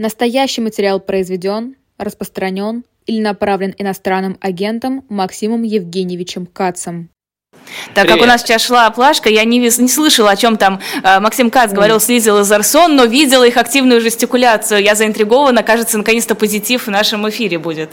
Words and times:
Настоящий 0.00 0.62
материал 0.62 0.98
произведен, 0.98 1.76
распространен 1.98 2.84
или 3.04 3.20
направлен 3.20 3.74
иностранным 3.76 4.38
агентом 4.40 5.04
Максимом 5.10 5.62
Евгеньевичем 5.62 6.46
Кацем. 6.46 7.10
Так 7.94 8.06
Привет. 8.06 8.12
как 8.12 8.22
у 8.22 8.26
нас 8.26 8.40
сейчас 8.40 8.64
шла 8.64 8.86
оплашка, 8.86 9.28
я 9.28 9.44
не, 9.44 9.58
не 9.58 9.88
слышала, 9.88 10.30
о 10.30 10.36
чем 10.36 10.56
там 10.56 10.80
э, 11.02 11.20
Максим 11.20 11.50
Кац 11.50 11.72
говорил 11.72 11.96
mm. 11.96 12.00
с 12.00 12.08
Лизой 12.08 12.32
Лазарсон, 12.32 12.96
но 12.96 13.04
видела 13.04 13.44
их 13.46 13.58
активную 13.58 14.00
жестикуляцию. 14.00 14.82
Я 14.82 14.94
заинтригована, 14.94 15.62
кажется, 15.62 15.98
наконец-то 15.98 16.34
позитив 16.34 16.86
в 16.86 16.90
нашем 16.90 17.28
эфире 17.28 17.58
будет. 17.58 17.90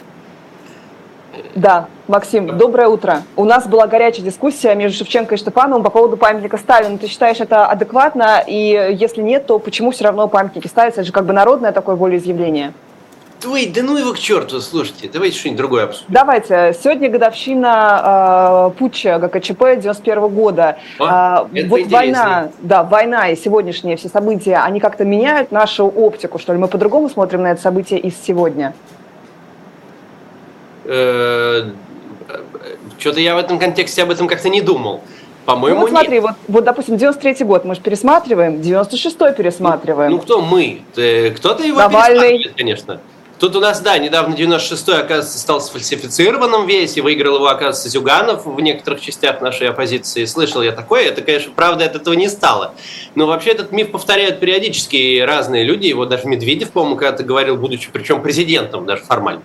Да, 1.58 1.88
Максим, 2.08 2.55
доброе 2.55 2.88
утро. 2.88 3.24
У 3.36 3.44
нас 3.44 3.66
была 3.68 3.88
горячая 3.88 4.24
дискуссия 4.24 4.76
между 4.76 5.00
Шевченко 5.00 5.34
и 5.34 5.38
Штепановым 5.39 5.82
по 5.82 5.89
поводу 5.89 6.16
памятника 6.16 6.56
Сталину. 6.57 7.00
Ты 7.00 7.07
считаешь 7.07 7.39
это 7.39 7.66
адекватно? 7.66 8.44
И 8.46 8.96
если 9.00 9.24
нет, 9.24 9.48
то 9.48 9.57
почему 9.57 9.89
все 9.89 10.04
равно 10.04 10.28
памятники 10.28 10.68
ставятся? 10.68 11.02
Это 11.02 11.07
же 11.07 11.12
как 11.12 11.25
бы 11.25 11.34
народное 11.34 11.71
такое 11.71 11.96
волеизъявление. 11.96 12.74
Ой, 13.43 13.66
да 13.74 13.82
ну 13.82 13.98
его 13.98 14.14
к 14.14 14.20
черту, 14.20 14.62
слушайте, 14.62 15.10
давайте 15.12 15.39
что-нибудь 15.39 15.57
другое 15.57 15.84
обсудим. 15.86 16.06
Давайте. 16.10 16.75
Сегодня 16.79 17.10
годовщина 17.10 18.70
э, 18.74 18.78
путча 18.78 19.18
ГКЧП 19.18 19.79
91 19.79 20.28
года. 20.28 20.78
О, 21.00 21.48
э, 21.51 21.65
вот 21.68 21.87
война, 21.87 22.50
да, 22.62 22.84
война 22.84 23.29
и 23.29 23.36
сегодняшние 23.36 23.98
все 23.98 24.10
события, 24.10 24.57
они 24.57 24.79
как-то 24.79 25.06
меняют 25.06 25.51
нашу 25.51 25.86
оптику, 25.87 26.37
что 26.37 26.54
ли? 26.54 26.60
Мы 26.60 26.68
по-другому 26.68 27.10
смотрим 27.10 27.42
на 27.42 27.51
это 27.51 27.62
событие 27.62 28.00
из 28.00 28.14
сегодня? 28.21 28.76
Э, 30.87 31.69
что-то 32.97 33.19
я 33.19 33.36
в 33.36 33.38
этом 33.38 33.59
контексте 33.59 34.03
об 34.03 34.11
этом 34.11 34.28
как-то 34.28 34.50
не 34.50 34.61
думал. 34.61 35.02
По-моему, 35.45 35.75
ну, 35.75 35.81
вот 35.83 35.91
смотри, 35.91 36.19
вот, 36.19 36.31
вот, 36.50 36.64
допустим, 36.66 36.95
93-й 36.95 37.45
год 37.45 37.64
мы 37.64 37.75
же 37.75 37.80
пересматриваем, 37.80 38.55
96-й 38.55 39.33
пересматриваем. 39.33 40.11
Ну, 40.11 40.19
кто 40.19 40.42
мы? 40.42 40.81
Кто-то 40.92 41.64
его 41.64 41.80
Навальный. 41.80 42.19
пересматривает, 42.19 42.58
конечно. 42.58 43.00
Тут 43.39 43.55
у 43.55 43.59
нас, 43.59 43.81
да, 43.81 43.97
недавно 44.00 44.33
96-й, 44.33 45.00
оказывается, 45.00 45.38
стал 45.38 45.61
сфальсифицированным 45.61 46.66
весь, 46.66 46.97
и 46.97 47.02
выиграл 47.02 47.36
его, 47.36 47.47
оказывается, 47.47 47.88
Зюганов 47.88 48.45
в 48.45 48.59
некоторых 48.59 49.00
частях 49.00 49.42
нашей 49.42 49.69
оппозиции. 49.69 50.25
Слышал 50.25 50.64
я 50.64 50.72
такое, 50.72 51.03
это, 51.03 51.22
конечно, 51.22 51.52
правда 51.56 51.86
от 51.86 51.95
этого 51.95 52.16
не 52.16 52.30
стало. 52.30 52.73
Но 53.14 53.28
вообще 53.28 53.52
этот 53.52 53.72
миф 53.72 53.92
повторяют 53.92 54.40
периодически 54.40 55.22
разные 55.22 55.64
люди, 55.64 55.86
его 55.86 56.06
даже 56.06 56.28
Медведев, 56.28 56.72
по-моему, 56.72 56.97
когда-то 56.97 57.23
говорил, 57.23 57.58
будучи 57.58 57.90
причем 57.94 58.23
президентом 58.23 58.88
даже 58.88 59.03
формально. 59.03 59.44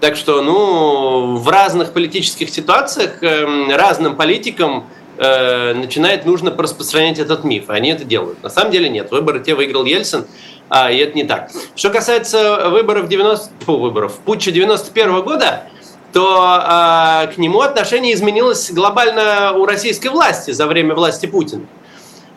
Так 0.00 0.16
что, 0.16 0.40
ну, 0.40 1.36
в 1.36 1.48
разных 1.48 1.92
политических 1.92 2.48
ситуациях 2.48 3.22
э, 3.22 3.74
разным 3.74 4.16
политикам 4.16 4.86
э, 5.18 5.74
начинает 5.74 6.24
нужно 6.24 6.50
распространять 6.56 7.18
этот 7.18 7.44
миф. 7.44 7.68
Они 7.68 7.90
это 7.90 8.04
делают. 8.04 8.42
На 8.42 8.48
самом 8.48 8.70
деле 8.70 8.88
нет. 8.88 9.10
Выборы 9.10 9.40
те 9.40 9.54
выиграл 9.54 9.84
Ельцин, 9.84 10.26
а, 10.70 10.90
и 10.90 10.96
это 10.98 11.14
не 11.14 11.24
так. 11.24 11.50
Что 11.76 11.90
касается 11.90 12.70
выборов 12.70 13.08
90... 13.08 13.50
Фу, 13.66 13.76
выборов 13.76 14.18
путча 14.24 14.50
91 14.50 15.20
года, 15.22 15.64
то 16.14 16.44
а, 16.46 17.26
к 17.26 17.36
нему 17.36 17.60
отношение 17.60 18.14
изменилось 18.14 18.70
глобально 18.70 19.52
у 19.52 19.66
российской 19.66 20.08
власти 20.08 20.52
за 20.52 20.66
время 20.66 20.94
власти 20.94 21.26
Путина. 21.26 21.66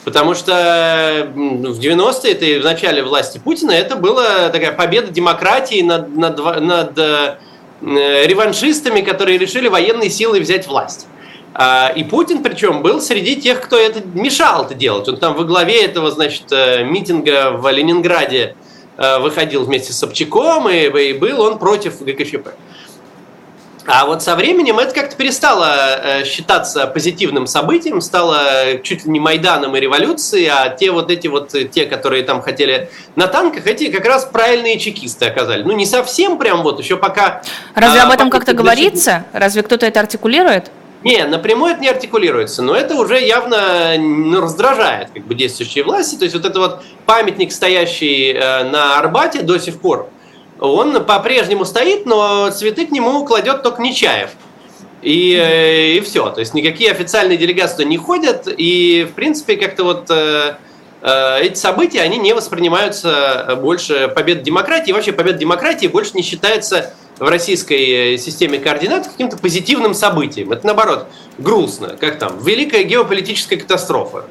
Потому 0.03 0.35
что 0.35 1.29
в 1.33 1.79
90-е, 1.79 2.33
это 2.33 2.43
и 2.43 2.59
в 2.59 2.65
начале 2.65 3.03
власти 3.03 3.39
Путина, 3.41 3.71
это 3.71 3.95
была 3.95 4.49
такая 4.49 4.73
победа 4.73 5.11
демократии 5.11 5.81
над, 5.81 6.13
над, 6.17 6.37
над 6.61 6.99
э, 6.99 7.37
реваншистами, 7.83 9.01
которые 9.01 9.37
решили 9.37 9.67
военной 9.67 10.09
силой 10.09 10.39
взять 10.39 10.67
власть. 10.67 11.07
А, 11.55 11.91
и 11.95 12.03
Путин, 12.03 12.41
причем, 12.41 12.81
был 12.81 12.99
среди 12.99 13.35
тех, 13.35 13.61
кто 13.61 13.77
это 13.77 14.01
мешал 14.13 14.65
это 14.65 14.73
делать. 14.73 15.07
Он 15.07 15.17
там 15.17 15.35
во 15.35 15.43
главе 15.43 15.83
этого, 15.85 16.09
значит, 16.09 16.51
э, 16.51 16.83
митинга 16.83 17.51
в 17.51 17.69
Ленинграде 17.71 18.55
э, 18.97 19.19
выходил 19.19 19.63
вместе 19.63 19.93
с 19.93 19.97
Собчаком, 19.97 20.67
и, 20.67 20.87
и 20.87 21.13
был 21.13 21.41
он 21.41 21.59
против 21.59 22.01
ГКЧП. 22.01 22.49
А 23.85 24.05
вот 24.05 24.23
со 24.23 24.35
временем 24.35 24.79
это 24.79 24.93
как-то 24.93 25.15
перестало 25.17 25.65
э, 25.67 26.23
считаться 26.23 26.87
позитивным 26.87 27.47
событием, 27.47 27.99
стало 27.99 28.77
чуть 28.81 29.05
ли 29.05 29.11
не 29.11 29.19
Майданом 29.19 29.75
и 29.75 29.79
революцией, 29.79 30.47
а 30.47 30.69
те 30.69 30.89
вот 30.91 31.11
эти 31.11 31.27
вот, 31.27 31.53
те, 31.71 31.85
которые 31.85 32.23
там 32.23 32.41
хотели 32.41 32.89
на 33.17 33.27
танках, 33.27 33.67
эти 33.67 33.91
как 33.91 34.05
раз 34.05 34.23
правильные 34.23 34.79
чекисты 34.79 35.25
оказались. 35.25 35.65
Ну, 35.65 35.73
не 35.73 35.85
совсем 35.85 36.37
прям 36.37 36.63
вот, 36.63 36.79
еще 36.79 36.95
пока... 36.95 37.41
Разве 37.75 38.01
а, 38.01 38.05
об 38.05 38.11
этом 38.11 38.29
как-то 38.29 38.53
говорится? 38.53 39.25
Разве 39.33 39.63
кто-то 39.63 39.85
это 39.85 39.99
артикулирует? 39.99 40.71
Не, 41.03 41.25
напрямую 41.25 41.73
это 41.73 41.81
не 41.81 41.89
артикулируется, 41.89 42.61
но 42.61 42.75
это 42.75 42.95
уже 42.95 43.19
явно 43.19 43.97
ну, 43.97 44.39
раздражает 44.39 45.09
как 45.13 45.25
бы 45.25 45.35
действующие 45.35 45.83
власти. 45.83 46.15
То 46.15 46.23
есть 46.23 46.33
вот 46.33 46.45
это 46.45 46.57
вот 46.57 46.83
памятник, 47.05 47.51
стоящий 47.51 48.31
э, 48.31 48.63
на 48.63 48.97
Арбате 48.97 49.41
до 49.41 49.57
сих 49.57 49.81
пор, 49.81 50.09
он 50.59 51.03
по-прежнему 51.05 51.65
стоит, 51.65 52.05
но 52.05 52.49
цветы 52.51 52.85
к 52.85 52.91
нему 52.91 53.25
кладет 53.25 53.63
только 53.63 53.81
Нечаев. 53.81 54.29
И, 55.03 55.35
э, 55.35 55.97
и 55.97 55.99
все. 55.99 56.29
То 56.29 56.39
есть 56.39 56.53
никакие 56.53 56.91
официальные 56.91 57.37
делегации 57.37 57.83
не 57.83 57.97
ходят, 57.97 58.47
и 58.47 59.07
в 59.09 59.13
принципе 59.13 59.57
как-то 59.57 59.83
вот 59.83 60.09
э, 60.09 60.55
э, 61.01 61.41
эти 61.41 61.57
события, 61.57 62.01
они 62.01 62.17
не 62.17 62.33
воспринимаются 62.33 63.59
больше 63.61 64.07
побед 64.07 64.43
демократии. 64.43 64.93
Вообще 64.93 65.11
победа 65.11 65.37
демократии 65.37 65.87
больше 65.87 66.11
не 66.13 66.23
считается 66.23 66.93
в 67.19 67.27
российской 67.27 68.17
системе 68.17 68.59
координат 68.59 69.07
каким-то 69.07 69.37
позитивным 69.37 69.93
событием. 69.93 70.51
Это 70.53 70.65
наоборот 70.65 71.07
грустно, 71.37 71.97
как 71.99 72.17
там, 72.17 72.39
великая 72.41 72.83
геополитическая 72.83 73.59
катастрофа. 73.59 74.25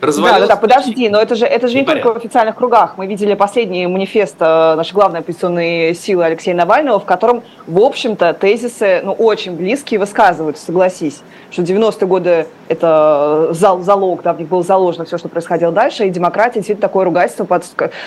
Да, 0.00 0.38
да, 0.38 0.46
да, 0.46 0.56
подожди, 0.56 1.08
но 1.08 1.20
это 1.20 1.34
же, 1.34 1.44
это 1.44 1.68
же 1.68 1.78
не 1.78 1.84
только 1.84 2.12
в 2.12 2.16
официальных 2.16 2.56
кругах. 2.56 2.94
Мы 2.96 3.06
видели 3.06 3.34
последний 3.34 3.86
манифест 3.86 4.36
э, 4.38 4.74
нашей 4.74 4.92
главной 4.92 5.20
оппозиционной 5.20 5.94
силы 5.94 6.24
Алексея 6.24 6.54
Навального, 6.54 7.00
в 7.00 7.04
котором, 7.04 7.42
в 7.66 7.80
общем-то, 7.80 8.32
тезисы 8.34 9.00
ну, 9.02 9.12
очень 9.12 9.56
близкие 9.56 9.98
высказываются, 9.98 10.64
согласись, 10.64 11.22
что 11.50 11.62
90-е 11.62 12.06
годы 12.06 12.46
это 12.68 13.48
зал, 13.52 13.80
залог, 13.80 14.22
да, 14.22 14.32
в 14.34 14.38
них 14.38 14.48
было 14.48 14.62
заложено 14.62 15.04
все, 15.04 15.18
что 15.18 15.28
происходило 15.28 15.72
дальше, 15.72 16.06
и 16.06 16.10
демократия 16.10 16.60
действительно 16.60 16.88
такое 16.88 17.04
ругательство, 17.04 17.44
под, 17.44 17.64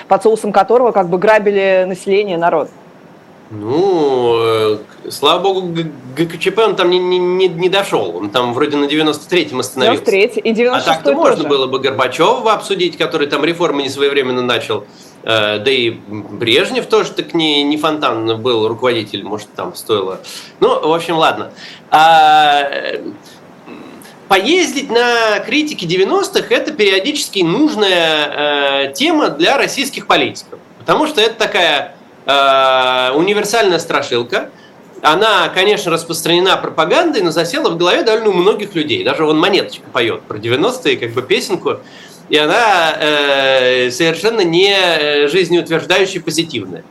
под 0.08 0.24
соусом 0.24 0.52
которого 0.52 0.92
как 0.92 1.10
бы 1.10 1.18
грабили 1.18 1.86
население, 1.88 2.38
народ. 2.38 2.70
Ну, 3.52 4.38
э, 4.40 4.78
слава 5.10 5.42
богу, 5.42 5.76
ГКЧП 6.16 6.60
он 6.60 6.76
там 6.78 6.90
не, 6.90 7.00
не, 7.00 7.50
не 7.50 7.70
дошел. 7.70 8.16
Он 8.16 8.30
там 8.30 8.54
вроде 8.54 8.78
на 8.78 8.86
93-м 8.86 9.60
остановился. 9.60 10.06
93 10.06 10.42
и 10.42 10.54
96 10.54 10.88
А 10.88 10.94
так-то 10.94 11.14
можно 11.14 11.48
было 11.48 11.68
бы 11.68 11.80
Горбачева 11.80 12.54
обсудить, 12.54 12.98
который 12.98 13.28
там 13.28 13.44
реформы 13.44 13.84
не 13.84 13.90
своевременно 13.90 14.42
начал. 14.42 14.86
Э, 15.24 15.60
да 15.60 15.70
и 15.70 15.90
Брежнев 15.90 16.86
тоже 16.86 17.12
так 17.12 17.34
не, 17.34 17.62
не 17.64 17.76
фонтан 17.76 18.42
был 18.42 18.70
руководитель, 18.70 19.24
может, 19.24 19.54
там 19.54 19.76
стоило. 19.76 20.22
Ну, 20.62 20.88
в 20.88 20.94
общем, 20.94 21.18
ладно. 21.18 21.52
А, 21.90 22.70
поездить 24.30 24.90
на 24.90 25.40
критике 25.40 25.86
90-х– 25.88 26.46
это 26.50 26.72
периодически 26.72 27.40
нужная 27.40 28.86
э, 28.88 28.94
тема 28.94 29.28
для 29.28 29.58
российских 29.58 30.08
политиков. 30.08 30.58
Потому 30.80 31.06
что 31.06 31.20
это 31.20 31.36
такая 31.36 31.96
Э, 32.26 33.12
универсальная 33.16 33.80
страшилка. 33.80 34.50
Она, 35.02 35.50
конечно, 35.50 35.92
распространена 35.92 36.58
пропагандой, 36.58 37.24
но 37.24 37.32
засела 37.32 37.72
в 37.72 37.78
голове 37.78 38.04
довольно 38.04 38.30
у 38.30 38.34
многих 38.34 38.76
людей. 38.76 39.04
Даже 39.04 39.26
вон 39.26 39.40
Монеточка 39.40 39.90
поет 39.92 40.22
про 40.22 40.38
90-е, 40.38 40.98
как 40.98 41.12
бы 41.12 41.24
песенку, 41.24 41.78
и 42.30 42.38
она 42.38 42.96
э, 43.00 43.90
совершенно 43.90 44.42
не 44.42 45.28
жизнеутверждающая, 45.28 46.22
позитивная. 46.22 46.84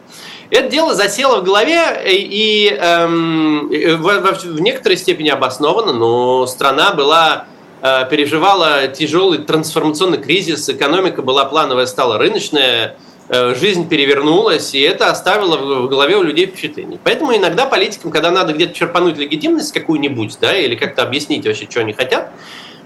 Это 0.51 0.69
дело 0.69 0.95
засело 0.95 1.41
в 1.41 1.45
голове 1.45 2.03
и 2.05 2.77
эм, 2.77 3.69
в, 3.69 4.03
в, 4.03 4.45
в 4.45 4.61
некоторой 4.61 4.99
степени 4.99 5.29
обосновано, 5.29 5.93
но 5.93 6.45
страна 6.49 6.93
была 6.93 7.45
э, 7.81 8.09
переживала 8.11 8.89
тяжелый 8.89 9.39
трансформационный 9.39 10.19
кризис, 10.19 10.69
экономика 10.69 11.23
была 11.23 11.45
плановая, 11.45 11.87
стала 11.87 12.19
рыночная, 12.19 12.97
Э, 12.97 13.10
жизнь 13.31 13.89
перевернулась, 13.89 14.75
и 14.75 14.81
это 14.81 15.11
оставило 15.11 15.57
в 15.57 15.89
голове 15.89 16.17
у 16.17 16.23
людей 16.23 16.47
впечатление. 16.47 16.99
Поэтому 17.03 17.37
иногда 17.37 17.67
политикам, 17.67 18.11
когда 18.11 18.31
надо 18.31 18.53
где-то 18.53 18.75
черпануть 18.75 19.17
легитимность 19.19 19.73
какую-нибудь, 19.73 20.37
да, 20.41 20.57
или 20.57 20.75
как-то 20.75 21.03
объяснить 21.03 21.47
вообще, 21.47 21.67
что 21.71 21.81
они 21.81 21.93
хотят, 21.93 22.31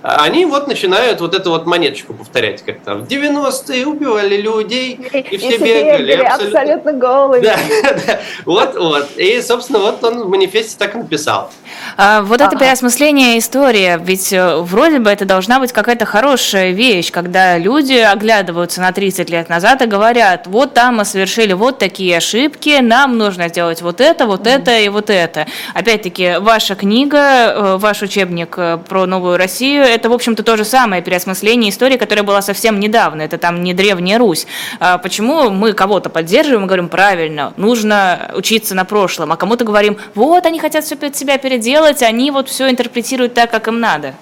они 0.07 0.45
вот 0.45 0.69
начинают 0.69 1.23
вот 1.23 1.35
эту 1.35 1.49
вот 1.49 1.65
монеточку 1.65 2.13
повторять, 2.13 2.63
как 2.63 2.81
там 2.81 3.05
в 3.05 3.09
90-е 3.09 3.87
убивали 3.87 4.37
людей, 4.37 4.93
и 4.93 5.37
все 5.39 5.57
и 5.57 5.59
бегали. 5.59 6.13
Абсолютно, 6.13 6.61
абсолютно 6.61 6.93
голые. 6.93 7.43
Да, 7.43 7.57
да, 8.07 8.21
вот, 8.45 8.75
вот. 8.77 9.17
И, 9.17 9.41
собственно, 9.41 9.79
вот 9.79 10.05
он 10.05 10.25
в 10.25 10.29
манифесте 10.29 10.77
так 10.79 10.95
и 10.95 10.99
написал. 10.99 11.51
А, 11.97 12.21
вот 12.21 12.43
это 12.43 12.55
переосмысление 12.55 13.39
истории, 13.39 13.99
ведь 14.05 14.31
э, 14.31 14.57
вроде 14.59 14.99
бы 14.99 15.09
это 15.09 15.25
должна 15.25 15.59
быть 15.59 15.73
какая-то 15.73 16.05
хорошая 16.05 16.73
вещь, 16.73 17.11
когда 17.11 17.57
люди 17.57 17.95
оглядываются 17.95 18.83
на 18.83 18.93
30 18.93 19.31
лет 19.31 19.49
назад 19.49 19.81
и 19.81 19.87
говорят, 19.87 20.47
вот 20.47 20.75
там 20.75 20.97
мы 20.97 21.07
совершили 21.07 21.55
вот 21.55 21.79
такие 21.79 22.19
ошибки, 22.19 22.81
нам 22.83 23.17
нужно 23.17 23.49
сделать 23.49 23.81
вот 23.81 24.03
это, 24.03 24.27
вот 24.27 24.47
mm. 24.47 24.51
это 24.51 24.79
и 24.81 24.91
вот 24.91 25.09
это. 25.09 25.47
Опять-таки, 25.73 26.37
ваша 26.41 26.75
книга, 26.75 27.17
э, 27.17 27.77
ваш 27.79 28.03
учебник 28.03 28.55
э, 28.59 28.79
про 28.87 29.07
новую 29.07 29.39
Россию, 29.39 29.94
это, 29.95 30.09
в 30.09 30.13
общем-то, 30.13 30.43
то 30.43 30.57
же 30.57 30.65
самое 30.65 31.03
переосмысление 31.03 31.71
истории, 31.71 31.97
которая 31.97 32.25
была 32.25 32.43
совсем 32.43 32.81
недавно. 32.81 33.23
Это 33.23 33.39
там 33.39 33.63
не 33.63 33.75
Древняя 33.75 34.19
Русь. 34.19 34.47
А 34.81 34.99
почему 34.99 35.51
мы 35.51 35.73
кого-то 35.73 36.11
поддерживаем 36.11 36.65
и 36.65 36.67
говорим, 36.67 36.89
правильно, 36.89 37.53
нужно 37.57 38.33
учиться 38.35 38.75
на 38.75 38.85
прошлом, 38.85 39.33
а 39.33 39.37
кому-то 39.37 39.65
говорим, 39.65 39.99
вот, 40.15 40.47
они 40.47 40.59
хотят 40.59 40.85
все 40.85 40.97
под 40.97 41.17
себя 41.17 41.39
переделать, 41.39 42.03
они 42.03 42.31
вот 42.31 42.49
все 42.49 42.69
интерпретируют 42.69 43.35
так, 43.35 43.51
как 43.51 43.69
им 43.69 43.81
надо? 43.81 44.15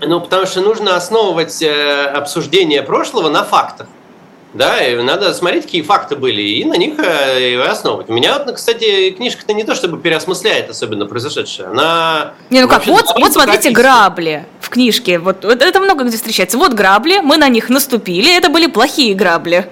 Ну, 0.00 0.20
потому 0.20 0.46
что 0.46 0.60
нужно 0.60 0.96
основывать 0.96 1.62
э, 1.62 2.04
обсуждение 2.06 2.82
прошлого 2.82 3.28
на 3.28 3.44
фактах. 3.44 3.86
Да, 4.54 4.84
и 4.84 4.94
надо 5.02 5.32
смотреть, 5.32 5.64
какие 5.64 5.82
факты 5.82 6.14
были, 6.14 6.42
и 6.42 6.64
на 6.64 6.74
них 6.74 6.98
э, 6.98 7.58
основывать. 7.62 8.10
У 8.10 8.12
меня, 8.12 8.38
вот, 8.38 8.54
кстати, 8.54 9.10
книжка-то 9.10 9.54
не 9.54 9.64
то, 9.64 9.74
чтобы 9.74 9.98
переосмысляет 9.98 10.68
особенно 10.68 11.06
произошедшее. 11.06 11.68
Она... 11.68 12.34
Не, 12.50 12.60
ну 12.60 12.68
как, 12.68 12.86
вот, 12.86 13.06
вот 13.18 13.32
смотрите, 13.32 13.70
грабли 13.70 14.44
в 14.60 14.68
книжке. 14.68 15.18
Вот, 15.18 15.44
это 15.44 15.80
много 15.80 16.04
где 16.04 16.16
встречается. 16.18 16.58
Вот 16.58 16.74
грабли, 16.74 17.20
мы 17.20 17.38
на 17.38 17.48
них 17.48 17.70
наступили, 17.70 18.36
это 18.36 18.50
были 18.50 18.66
плохие 18.66 19.14
грабли. 19.14 19.66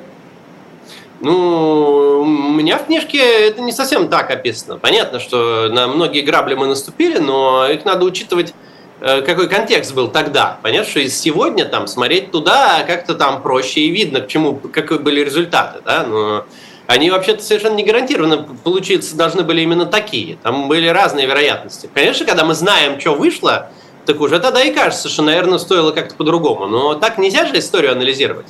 Ну, 1.20 2.20
у 2.22 2.24
меня 2.24 2.78
в 2.78 2.86
книжке 2.86 3.18
это 3.18 3.60
не 3.60 3.72
совсем 3.72 4.08
так 4.08 4.30
описано. 4.30 4.78
Понятно, 4.78 5.20
что 5.20 5.68
на 5.68 5.86
многие 5.88 6.22
грабли 6.22 6.54
мы 6.54 6.66
наступили, 6.66 7.18
но 7.18 7.68
их 7.68 7.84
надо 7.84 8.06
учитывать 8.06 8.54
какой 9.00 9.48
контекст 9.48 9.94
был 9.94 10.08
тогда. 10.08 10.58
Понятно, 10.62 10.90
что 10.90 11.00
из 11.00 11.18
сегодня 11.18 11.64
там 11.64 11.86
смотреть 11.86 12.30
туда 12.30 12.84
как-то 12.86 13.14
там 13.14 13.42
проще 13.42 13.80
и 13.80 13.90
видно, 13.90 14.20
к 14.20 14.28
чему, 14.28 14.54
какие 14.54 14.98
были 14.98 15.20
результаты, 15.24 15.80
да, 15.84 16.04
но 16.04 16.44
они 16.86 17.10
вообще-то 17.10 17.42
совершенно 17.42 17.76
не 17.76 17.84
гарантированно 17.84 18.48
получиться 18.64 19.16
должны 19.16 19.44
были 19.44 19.60
именно 19.60 19.86
такие. 19.86 20.38
Там 20.42 20.66
были 20.66 20.88
разные 20.88 21.26
вероятности. 21.26 21.88
Конечно, 21.94 22.26
когда 22.26 22.44
мы 22.44 22.54
знаем, 22.54 23.00
что 23.00 23.14
вышло, 23.14 23.70
так 24.06 24.20
уже 24.20 24.40
тогда 24.40 24.60
и 24.60 24.72
кажется, 24.72 25.08
что, 25.08 25.22
наверное, 25.22 25.58
стоило 25.58 25.92
как-то 25.92 26.16
по-другому. 26.16 26.66
Но 26.66 26.94
так 26.94 27.16
нельзя 27.16 27.46
же 27.46 27.56
историю 27.56 27.92
анализировать. 27.92 28.46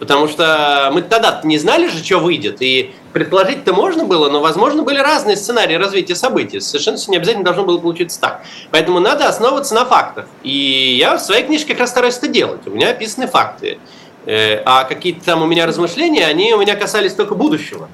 Потому 0.00 0.26
что 0.26 0.90
мы 0.92 1.02
тогда 1.02 1.40
не 1.44 1.58
знали 1.58 1.86
же, 1.86 2.04
что 2.04 2.18
выйдет. 2.18 2.60
И 2.60 2.92
предположить-то 3.16 3.72
можно 3.72 4.04
было, 4.04 4.28
но, 4.28 4.42
возможно, 4.42 4.82
были 4.82 4.98
разные 4.98 5.36
сценарии 5.36 5.74
развития 5.76 6.14
событий. 6.14 6.60
Совершенно 6.60 6.98
все 6.98 7.10
не 7.10 7.16
обязательно 7.16 7.46
должно 7.46 7.64
было 7.64 7.78
получиться 7.78 8.20
так. 8.20 8.42
Поэтому 8.70 9.00
надо 9.00 9.26
основываться 9.26 9.74
на 9.74 9.86
фактах. 9.86 10.26
И 10.42 10.96
я 10.98 11.16
в 11.16 11.20
своей 11.22 11.42
книжке 11.42 11.72
как 11.72 11.80
раз 11.80 11.90
стараюсь 11.92 12.18
это 12.18 12.28
делать. 12.28 12.66
У 12.66 12.72
меня 12.72 12.90
описаны 12.90 13.26
факты. 13.26 13.78
Э, 14.26 14.60
а 14.66 14.84
какие-то 14.84 15.24
там 15.24 15.40
у 15.40 15.46
меня 15.46 15.64
размышления, 15.64 16.26
они 16.26 16.52
у 16.52 16.60
меня 16.60 16.76
касались 16.76 17.14
только 17.14 17.34
будущего 17.34 17.88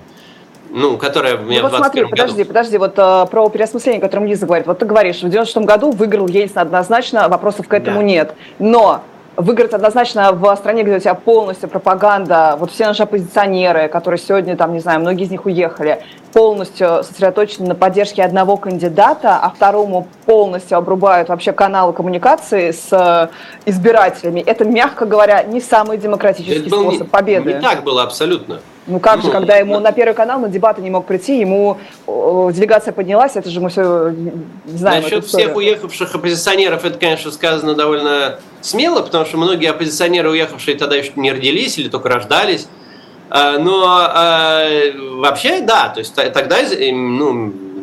ну, 0.74 0.96
которая 0.96 1.36
у 1.36 1.42
меня 1.42 1.60
ну, 1.60 1.68
вот 1.68 1.76
смотри, 1.76 2.06
подожди, 2.06 2.38
году. 2.38 2.48
подожди, 2.48 2.78
вот 2.78 2.94
э, 2.96 3.26
про 3.30 3.48
переосмысление, 3.50 3.98
о 3.98 4.00
котором 4.00 4.24
Лиза 4.24 4.46
говорит. 4.46 4.66
Вот 4.66 4.78
ты 4.78 4.86
говоришь, 4.86 5.16
в 5.16 5.28
96 5.28 5.66
году 5.66 5.90
выиграл 5.90 6.26
Ельцин 6.26 6.60
однозначно, 6.60 7.28
вопросов 7.28 7.68
к 7.68 7.74
этому 7.74 7.98
да. 7.98 8.04
нет. 8.04 8.34
Но 8.58 9.02
выиграть 9.36 9.72
однозначно 9.72 10.32
в 10.32 10.54
стране, 10.56 10.82
где 10.82 10.96
у 10.96 10.98
тебя 10.98 11.14
полностью 11.14 11.68
пропаганда, 11.68 12.56
вот 12.58 12.70
все 12.70 12.86
наши 12.86 13.02
оппозиционеры, 13.02 13.88
которые 13.88 14.18
сегодня, 14.18 14.56
там, 14.56 14.72
не 14.72 14.80
знаю, 14.80 15.00
многие 15.00 15.24
из 15.24 15.30
них 15.30 15.46
уехали, 15.46 16.02
полностью 16.32 17.02
сосредоточены 17.02 17.68
на 17.68 17.74
поддержке 17.74 18.22
одного 18.22 18.56
кандидата, 18.56 19.36
а 19.36 19.50
второму 19.50 20.08
полностью 20.26 20.78
обрубают 20.78 21.28
вообще 21.28 21.52
каналы 21.52 21.92
коммуникации 21.92 22.70
с 22.70 22.88
э, 22.90 23.28
избирателями. 23.66 24.40
Это, 24.40 24.64
мягко 24.64 25.06
говоря, 25.06 25.42
не 25.42 25.60
самый 25.60 25.98
демократический 25.98 26.66
Это 26.66 26.68
способ 26.68 27.02
не, 27.02 27.08
победы. 27.08 27.54
Не 27.54 27.60
так 27.60 27.84
было 27.84 28.02
абсолютно. 28.02 28.60
Ну 28.86 28.98
как 28.98 29.18
ну, 29.18 29.22
же, 29.22 29.30
когда 29.30 29.56
ему 29.56 29.78
на 29.78 29.92
Первый 29.92 30.14
канал 30.14 30.40
на 30.40 30.48
дебаты 30.48 30.82
не 30.82 30.90
мог 30.90 31.06
прийти, 31.06 31.38
ему 31.38 31.78
делегация 32.06 32.92
поднялась, 32.92 33.36
это 33.36 33.48
же 33.48 33.60
мы 33.60 33.68
все 33.68 34.12
знаем. 34.66 35.02
Насчет 35.02 35.24
всех 35.24 35.54
уехавших 35.54 36.14
оппозиционеров, 36.14 36.84
это, 36.84 36.98
конечно, 36.98 37.30
сказано 37.30 37.74
довольно 37.74 38.40
смело, 38.60 39.02
потому 39.02 39.24
что 39.24 39.36
многие 39.36 39.70
оппозиционеры, 39.70 40.30
уехавшие 40.30 40.76
тогда 40.76 40.96
еще 40.96 41.12
не 41.16 41.30
родились 41.30 41.78
или 41.78 41.88
только 41.88 42.08
рождались. 42.08 42.66
А, 43.30 43.58
но 43.58 43.84
а, 43.86 44.68
вообще, 45.16 45.60
да, 45.60 45.88
то 45.88 46.00
есть 46.00 46.14
тогда 46.14 46.58
ну, 46.92 47.32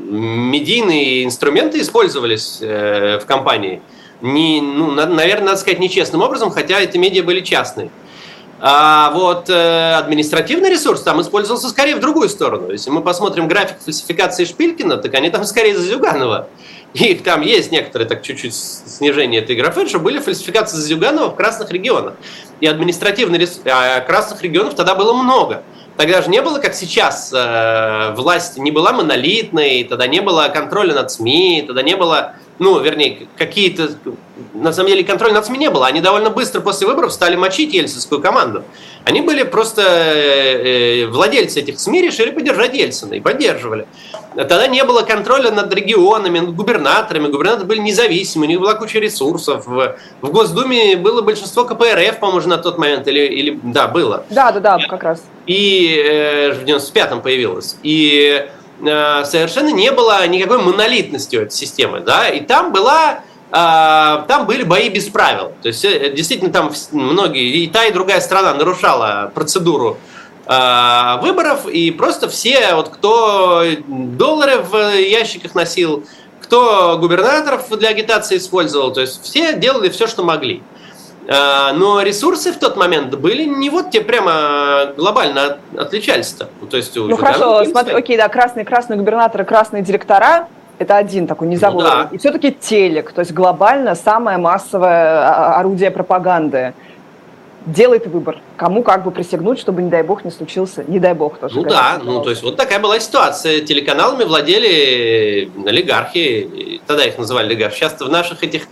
медийные 0.10 1.24
инструменты 1.24 1.80
использовались 1.82 2.60
э, 2.62 3.20
в 3.20 3.26
компании. 3.26 3.82
Не, 4.22 4.60
ну, 4.60 4.92
наверное, 4.92 5.48
надо 5.48 5.58
сказать, 5.58 5.80
нечестным 5.80 6.22
образом, 6.22 6.52
хотя 6.52 6.80
эти 6.80 6.98
медиа 6.98 7.24
были 7.24 7.42
частные. 7.42 7.90
А 8.62 9.12
вот 9.12 9.50
э, 9.50 9.94
административный 9.94 10.70
ресурс 10.70 11.02
там 11.02 11.22
использовался 11.22 11.70
скорее 11.70 11.96
в 11.96 12.02
другую 12.02 12.28
сторону. 12.28 12.72
Если 12.72 12.90
мы 12.90 13.02
посмотрим 13.02 13.48
график 13.48 13.78
фальсификации 13.84 14.44
Шпилькина, 14.44 14.98
так 14.98 15.14
они 15.14 15.30
там 15.30 15.46
скорее 15.46 15.78
за 15.78 15.84
Зюганова. 15.84 16.50
И 16.94 17.14
там 17.16 17.42
есть 17.42 17.72
некоторые 17.72 18.08
так 18.08 18.22
чуть-чуть 18.22 18.54
снижение 18.54 19.42
этой 19.42 19.56
графы, 19.56 19.88
что 19.88 20.00
были 20.00 20.20
фальсификации 20.20 20.78
Зюганова 20.78 21.30
в 21.30 21.36
красных 21.36 21.72
регионах. 21.72 22.16
И 22.60 22.68
административный 22.68 23.40
ресурс, 23.40 23.62
а 23.66 24.02
красных 24.02 24.42
регионов 24.42 24.76
тогда 24.76 24.96
было 24.96 25.14
много. 25.14 25.64
Тогда 25.96 26.22
же 26.22 26.30
не 26.30 26.42
было, 26.42 26.60
как 26.60 26.76
сейчас, 26.76 27.32
э, 27.34 28.14
власть 28.16 28.58
не 28.58 28.72
была 28.72 28.92
монолитной, 28.92 29.84
тогда 29.84 30.08
не 30.08 30.22
было 30.22 30.50
контроля 30.54 30.94
над 30.94 31.12
СМИ, 31.12 31.66
тогда 31.68 31.82
не 31.82 31.96
было 31.96 32.36
ну, 32.60 32.78
вернее, 32.82 33.28
какие-то, 33.38 33.90
на 34.54 34.74
самом 34.74 34.90
деле, 34.90 35.06
контроль 35.06 35.32
над 35.32 35.46
СМИ 35.46 35.58
не 35.58 35.70
было. 35.70 35.88
Они 35.88 36.02
довольно 36.02 36.30
быстро 36.30 36.60
после 36.60 36.88
выборов 36.88 37.14
стали 37.14 37.38
мочить 37.38 37.74
ельцинскую 37.74 38.22
команду. 38.22 38.64
Они 39.06 39.22
были 39.22 39.44
просто 39.44 39.82
э, 39.82 41.04
э, 41.04 41.06
владельцы 41.08 41.62
этих 41.62 41.80
СМИ, 41.80 42.02
решили 42.02 42.32
поддержать 42.32 42.76
Ельцина 42.76 43.14
и 43.14 43.22
поддерживали. 43.22 43.88
Тогда 44.36 44.68
не 44.68 44.84
было 44.84 45.04
контроля 45.04 45.52
над 45.52 45.74
регионами, 45.74 46.40
над 46.40 46.56
губернаторами. 46.56 47.28
Губернаторы 47.28 47.66
были 47.66 47.80
независимы, 47.80 48.46
у 48.46 48.50
них 48.50 48.60
была 48.60 48.76
куча 48.76 49.00
ресурсов. 49.00 49.66
В, 49.66 49.96
в 50.22 50.32
Госдуме 50.32 50.98
было 50.98 51.22
большинство 51.22 51.64
КПРФ, 51.64 52.20
по-моему, 52.20 52.48
на 52.50 52.58
тот 52.58 52.78
момент. 52.78 53.08
Или, 53.08 53.22
или 53.22 53.60
да, 53.64 53.88
было. 53.88 54.26
Да, 54.30 54.52
да, 54.52 54.60
да, 54.60 54.80
как 54.88 55.04
раз. 55.04 55.24
И 55.48 55.96
э, 55.96 56.52
в 56.52 56.66
95-м 56.66 57.22
появилось. 57.22 57.78
И 57.84 58.50
совершенно 58.82 59.70
не 59.70 59.92
было 59.92 60.26
никакой 60.28 60.60
монолитности 60.60 61.36
этой 61.36 61.52
системы, 61.52 62.00
да, 62.00 62.30
и 62.30 62.42
там 62.42 62.72
была 62.72 63.22
э, 63.50 63.54
там 63.54 64.46
были 64.46 64.64
бои 64.64 64.90
без 64.90 65.10
правил. 65.10 65.54
То 65.62 65.68
есть, 65.70 65.84
э, 65.86 66.12
действительно, 66.12 66.52
там 66.52 66.72
многие, 66.92 67.64
и 67.64 67.68
та, 67.68 67.86
и 67.86 67.92
другая 67.92 68.22
страна 68.22 68.54
нарушала 68.54 69.32
процедуру 69.34 69.98
выборов, 71.22 71.68
и 71.68 71.92
просто 71.92 72.28
все, 72.28 72.74
вот 72.74 72.90
кто 72.90 73.64
доллары 73.88 74.58
в 74.58 74.98
ящиках 74.98 75.54
носил, 75.54 76.04
кто 76.42 76.98
губернаторов 77.00 77.70
для 77.78 77.90
агитации 77.90 78.38
использовал, 78.38 78.92
то 78.92 79.02
есть 79.02 79.22
все 79.24 79.54
делали 79.54 79.90
все, 79.90 80.08
что 80.08 80.24
могли. 80.24 80.64
А, 81.32 81.74
но 81.74 82.02
ресурсы 82.02 82.52
в 82.52 82.58
тот 82.58 82.76
момент 82.76 83.14
были 83.16 83.44
не 83.44 83.70
вот 83.70 83.92
те 83.92 84.02
прямо 84.02 84.94
глобально 84.98 85.60
отличались-то. 85.78 86.50
То 86.70 86.78
есть, 86.78 86.96
ну 86.96 87.16
хорошо, 87.16 87.64
смотри, 87.66 87.94
окей, 87.94 88.18
да, 88.18 88.28
красные, 88.30 88.66
красные 88.66 88.98
губернаторы, 88.98 89.46
красные 89.46 89.84
директора, 89.84 90.48
это 90.80 90.96
один 90.98 91.28
такой 91.28 91.48
незабываемый. 91.48 92.04
Ну, 92.04 92.10
да. 92.10 92.16
И 92.16 92.18
все-таки 92.18 92.52
телек, 92.52 93.12
то 93.12 93.20
есть 93.20 93.32
глобально 93.32 93.94
самое 93.94 94.40
массовое 94.40 95.22
а, 95.22 95.60
орудие 95.60 95.92
пропаганды. 95.92 96.74
Делай 97.66 98.00
ты 98.00 98.10
выбор, 98.10 98.40
кому 98.58 98.82
как 98.82 99.04
бы 99.04 99.12
присягнуть, 99.12 99.60
чтобы, 99.60 99.84
не 99.84 99.90
дай 99.92 100.02
бог, 100.02 100.26
не 100.26 100.32
случился, 100.32 100.84
не 100.88 100.98
дай 100.98 101.14
бог 101.14 101.38
тоже. 101.38 101.58
Ну 101.58 101.64
да, 101.64 102.00
ну 102.02 102.24
то 102.24 102.32
есть 102.32 102.42
вот 102.42 102.56
такая 102.56 102.80
была 102.80 103.00
ситуация. 103.00 103.62
Телеканалами 103.62 104.24
владели 104.24 105.52
олигархи, 105.64 106.82
тогда 106.88 107.04
их 107.06 107.20
называли 107.20 107.48
олигархи. 107.48 107.76
Сейчас 107.76 108.00
в 108.00 108.10
наших 108.10 108.44
этих 108.44 108.64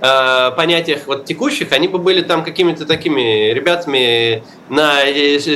Э, 0.00 0.50
понятиях 0.56 1.06
вот 1.06 1.24
текущих, 1.24 1.72
они 1.72 1.86
бы 1.86 1.98
были 1.98 2.20
там 2.20 2.42
какими-то 2.42 2.84
такими 2.84 3.52
ребятами 3.52 4.42
на, 4.68 4.98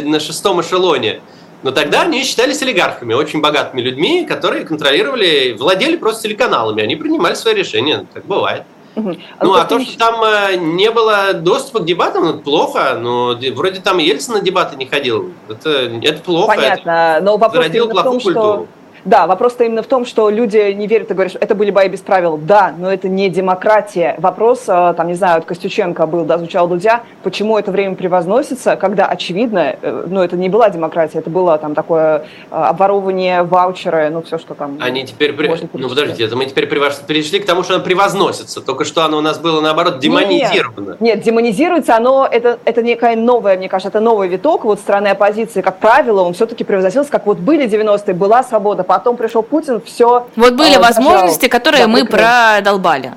на 0.09 0.21
шестом 0.21 0.61
эшелоне. 0.61 1.21
Но 1.65 1.73
тогда 1.73 2.03
они 2.03 2.23
считались 2.23 2.63
олигархами, 2.63 3.15
очень 3.15 3.41
богатыми 3.41 3.81
людьми, 3.81 4.25
которые 4.25 4.65
контролировали, 4.65 5.57
владели 5.59 5.97
просто 5.97 6.29
телеканалами, 6.29 6.83
они 6.83 6.95
принимали 6.95 7.35
свои 7.35 7.55
решения, 7.55 8.07
так 8.15 8.27
бывает. 8.27 8.63
Угу. 8.95 9.17
А 9.39 9.45
ну, 9.45 9.55
а 9.55 9.65
то, 9.65 9.81
что 9.81 9.99
там 9.99 10.23
э, 10.23 10.57
не 10.57 10.91
было 10.93 11.33
доступа 11.33 11.81
к 11.81 11.85
дебатам, 11.85 12.25
ну, 12.25 12.39
плохо. 12.39 12.97
Но 13.01 13.37
вроде 13.55 13.81
там 13.81 13.99
Ельцин 13.99 14.35
на 14.35 14.41
дебаты 14.41 14.77
не 14.77 14.87
ходил. 14.87 15.33
Это, 15.49 15.71
это 16.03 16.23
плохо. 16.23 16.47
Понятно, 16.49 17.17
это 17.17 17.25
но 17.25 17.37
вопрос 17.37 17.67
в 17.67 18.03
том, 18.03 18.21
культуру. 18.21 18.69
Да, 19.09 19.27
вопрос-то 19.27 19.65
именно 19.65 19.83
в 19.83 19.87
том, 19.87 20.05
что 20.05 20.31
люди 20.31 20.73
не 20.73 20.87
верят 20.87 21.11
и 21.11 21.15
говорят, 21.15 21.33
что 21.33 21.39
это 21.41 21.55
были 21.55 21.71
бои 21.71 21.89
без 21.89 22.01
правил. 22.01 22.37
Да, 22.37 22.75
но 22.77 22.93
это 22.93 23.09
не 23.09 23.31
демократия. 23.31 24.17
Вопрос, 24.19 24.65
э, 24.69 24.95
там, 24.97 25.09
не 25.09 25.15
знаю, 25.15 25.39
от 25.39 25.45
Костюченко 25.47 26.07
был, 26.07 26.25
да, 26.25 26.39
звучал 26.39 26.69
Дудя, 26.69 27.03
почему 27.23 27.59
это 27.59 27.71
время 27.71 27.95
превозносится, 27.95 28.77
когда, 28.77 29.07
очевидно, 29.07 29.77
э, 29.81 30.05
ну, 30.09 30.23
это 30.23 30.37
не 30.37 30.49
была 30.49 30.71
демократия, 30.71 31.19
это 31.19 31.31
было 31.31 31.57
там 31.59 31.75
такое 31.75 32.27
э, 32.51 32.55
обворовывание 32.55 33.43
ваучеры, 33.43 34.11
ну, 34.11 34.23
все, 34.23 34.39
что 34.39 34.55
там... 34.55 34.79
Они 34.81 35.05
теперь... 35.05 35.33
При... 35.33 35.49
Ну, 35.73 35.89
подождите, 35.89 36.25
это 36.25 36.37
мы 36.37 36.47
теперь 36.47 36.69
перешли 36.69 37.41
к 37.41 37.47
тому, 37.47 37.63
что 37.63 37.75
оно 37.75 37.85
превозносится. 37.85 38.61
Только 38.61 38.85
что 38.85 39.05
оно 39.05 39.19
у 39.19 39.23
нас 39.23 39.39
было, 39.39 39.61
наоборот, 39.61 39.99
демонизировано. 39.99 40.91
Нет, 40.91 41.01
нет 41.01 41.21
демонизируется 41.21 41.97
оно, 41.97 42.29
это, 42.31 42.59
это 42.65 42.83
некая 42.83 43.17
новая, 43.17 43.57
мне 43.57 43.69
кажется, 43.69 43.89
это 43.89 44.01
новый 44.01 44.29
виток 44.29 44.65
вот 44.65 44.79
страны 44.81 45.09
оппозиции, 45.09 45.63
как 45.63 45.79
правило, 45.79 46.23
он 46.23 46.35
все-таки 46.35 46.65
превозносился, 46.65 47.11
как 47.11 47.27
вот 47.27 47.39
были 47.39 47.67
90-е, 47.67 48.15
была 48.15 48.43
свобода, 48.43 48.85
потом 48.99 49.17
пришел 49.17 49.43
Путин, 49.43 49.81
все... 49.81 50.27
Вот 50.37 50.55
были 50.55 50.77
э, 50.77 50.79
возможности, 50.79 51.49
которые 51.49 51.87
мы 51.87 52.05
продолбали. 52.05 53.13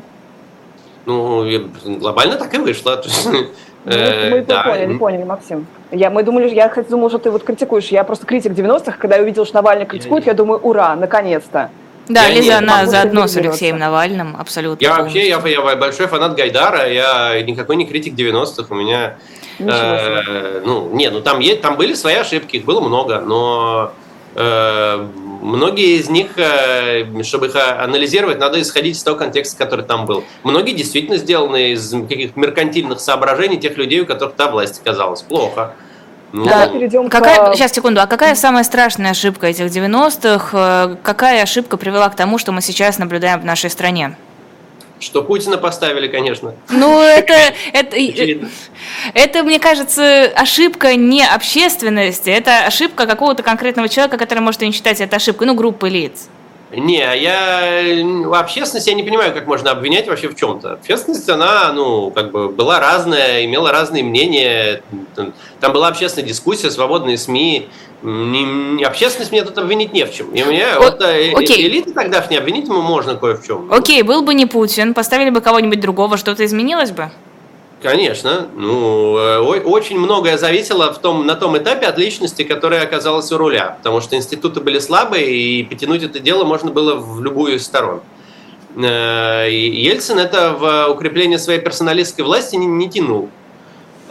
Ну, 1.06 1.46
глобально 1.86 2.36
так 2.36 2.54
и 2.54 2.58
вышло. 2.58 3.02
Ну, 3.84 3.90
мы 4.30 4.46
да. 4.48 4.62
поняли, 4.62 4.98
поняли, 4.98 5.24
Максим. 5.24 5.66
Я, 5.92 6.12
мы 6.12 6.22
думали, 6.22 6.48
я 6.54 6.70
хоть 6.70 6.88
думал, 6.88 7.10
что 7.10 7.18
ты 7.18 7.32
вот 7.32 7.44
критикуешь. 7.44 7.88
Я 7.88 8.04
просто 8.04 8.28
критик 8.28 8.52
90-х, 8.52 8.98
когда 9.00 9.16
я 9.16 9.24
увидел, 9.24 9.44
что 9.44 9.56
Навальный 9.56 9.88
критикует, 9.88 10.28
я, 10.28 10.36
думаю, 10.36 10.60
ура, 10.60 10.96
наконец-то. 10.96 11.72
Да, 12.08 12.26
я 12.26 12.36
Лиза, 12.36 12.58
она 12.60 12.86
заодно 12.86 13.28
с 13.28 13.36
Алексеем 13.38 13.80
Навальным, 13.80 14.36
абсолютно. 14.38 14.84
Я 14.84 14.98
вообще, 14.98 15.28
я, 15.28 15.42
я 15.46 15.76
большой 15.76 16.08
фанат 16.08 16.36
Гайдара, 16.36 16.88
я 16.88 17.42
никакой 17.42 17.76
не 17.76 17.88
критик 17.88 18.14
90-х, 18.14 18.66
у 18.70 18.76
меня... 18.76 19.16
Э, 19.60 20.62
ну, 20.66 20.90
не, 20.94 21.10
ну 21.10 21.22
там, 21.22 21.40
есть, 21.40 21.62
там 21.62 21.78
были 21.78 21.94
свои 21.94 22.16
ошибки, 22.16 22.58
их 22.58 22.66
было 22.66 22.82
много, 22.82 23.22
но 23.22 23.92
э, 23.94 24.11
многие 24.36 26.00
из 26.00 26.10
них, 26.10 26.38
э, 26.38 27.24
чтобы 27.24 27.48
их 27.48 27.56
анализировать, 27.56 28.40
надо 28.40 28.62
исходить 28.62 28.98
из 28.98 29.04
того 29.04 29.18
контекста, 29.18 29.58
который 29.58 29.86
там 29.86 30.06
был. 30.06 30.24
Многие 30.44 30.74
действительно 30.74 31.18
сделаны 31.18 31.72
из 31.72 31.92
каких-то 31.92 32.40
меркантильных 32.40 33.00
соображений 33.00 33.58
тех 33.58 33.78
людей, 33.78 34.02
у 34.02 34.06
которых 34.06 34.36
та 34.36 34.50
власть 34.50 34.80
оказалась. 34.82 35.22
Плохо. 35.22 35.74
Ну, 36.32 36.46
да. 36.46 36.68
перейдем 36.68 37.10
какая, 37.10 37.52
к... 37.52 37.56
Сейчас, 37.56 37.74
секунду. 37.74 38.00
А 38.00 38.08
какая 38.08 38.36
самая 38.36 38.64
страшная 38.64 39.12
ошибка 39.12 39.48
этих 39.48 39.66
90-х? 39.66 40.50
Э, 40.54 40.96
какая 41.04 41.44
ошибка 41.44 41.78
привела 41.78 42.08
к 42.10 42.16
тому, 42.16 42.38
что 42.38 42.52
мы 42.52 42.62
сейчас 42.62 42.98
наблюдаем 43.00 43.42
в 43.42 43.46
нашей 43.46 43.70
стране? 43.70 44.16
Что 45.02 45.24
Путина 45.24 45.58
поставили, 45.58 46.08
конечно. 46.08 46.54
Ну, 46.70 47.02
это, 47.02 47.34
это, 47.74 47.98
это, 49.16 49.44
мне 49.44 49.60
кажется, 49.60 50.26
ошибка 50.36 50.96
не 50.96 51.26
общественности, 51.26 52.30
это 52.30 52.68
ошибка 52.68 53.08
какого-то 53.08 53.42
конкретного 53.42 53.90
человека, 53.90 54.20
который 54.20 54.42
может 54.42 54.62
не 54.62 54.72
считать 54.72 55.02
это 55.02 55.16
ошибкой, 55.16 55.48
ну, 55.48 55.56
группы 55.56 55.90
лиц. 55.90 56.30
Не, 56.72 57.00
я 57.18 58.40
общественность 58.40 58.88
я 58.88 58.94
не 58.94 59.04
понимаю, 59.04 59.34
как 59.34 59.46
можно 59.46 59.72
обвинять 59.72 60.08
вообще 60.08 60.30
в 60.30 60.36
чем-то. 60.36 60.74
Общественность, 60.74 61.28
она, 61.30 61.74
ну, 61.74 62.12
как 62.12 62.32
бы 62.32 62.48
была 62.48 62.80
разная, 62.80 63.44
имела 63.46 63.72
разные 63.72 64.04
мнения. 64.04 64.82
Там 65.60 65.74
была 65.74 65.90
общественная 65.90 66.28
дискуссия, 66.28 66.72
свободные 66.72 67.18
СМИ. 67.18 67.68
Не, 68.04 68.84
общественность 68.84 69.32
мне 69.32 69.44
тут 69.44 69.58
обвинить 69.58 69.92
не 69.94 70.06
в 70.06 70.14
чем. 70.14 70.32
И 70.32 70.44
мне 70.44 70.66
О, 70.66 70.80
вот 70.80 71.02
э, 71.02 71.34
окей. 71.34 71.68
элиты 71.68 71.92
тогдашние 71.92 72.40
обвинить 72.40 72.68
ему 72.68 72.82
можно 72.82 73.16
кое 73.16 73.36
в 73.36 73.46
чем. 73.46 73.72
Окей, 73.72 74.02
был 74.02 74.24
бы 74.24 74.34
не 74.34 74.46
Путин, 74.46 74.94
поставили 74.94 75.30
бы 75.30 75.42
кого-нибудь 75.42 75.80
другого, 75.80 76.18
что-то 76.18 76.44
изменилось 76.46 76.92
бы? 76.92 77.12
Конечно. 77.82 78.48
Ну, 78.56 79.18
э, 79.18 79.40
очень 79.40 79.98
многое 79.98 80.38
зависело 80.38 80.94
в 80.94 81.00
том, 81.00 81.26
на 81.26 81.36
том 81.36 81.58
этапе 81.58 81.88
от 81.88 81.98
личности, 81.98 82.44
которая 82.44 82.84
оказалась 82.84 83.32
у 83.32 83.38
руля. 83.38 83.76
Потому 83.78 84.02
что 84.02 84.16
институты 84.16 84.62
были 84.62 84.78
слабые, 84.78 85.32
и 85.32 85.64
потянуть 85.64 86.04
это 86.04 86.20
дело 86.20 86.44
можно 86.44 86.70
было 86.70 86.96
в 86.96 87.22
любую 87.24 87.56
из 87.56 87.66
сторон. 87.66 88.02
Э, 88.78 89.48
Ельцин 89.50 90.20
это 90.20 90.52
в 90.54 90.92
укрепление 90.92 91.40
своей 91.40 91.60
персоналистской 91.60 92.24
власти 92.24 92.56
не, 92.56 92.68
не 92.68 92.88
тянул. 92.88 93.30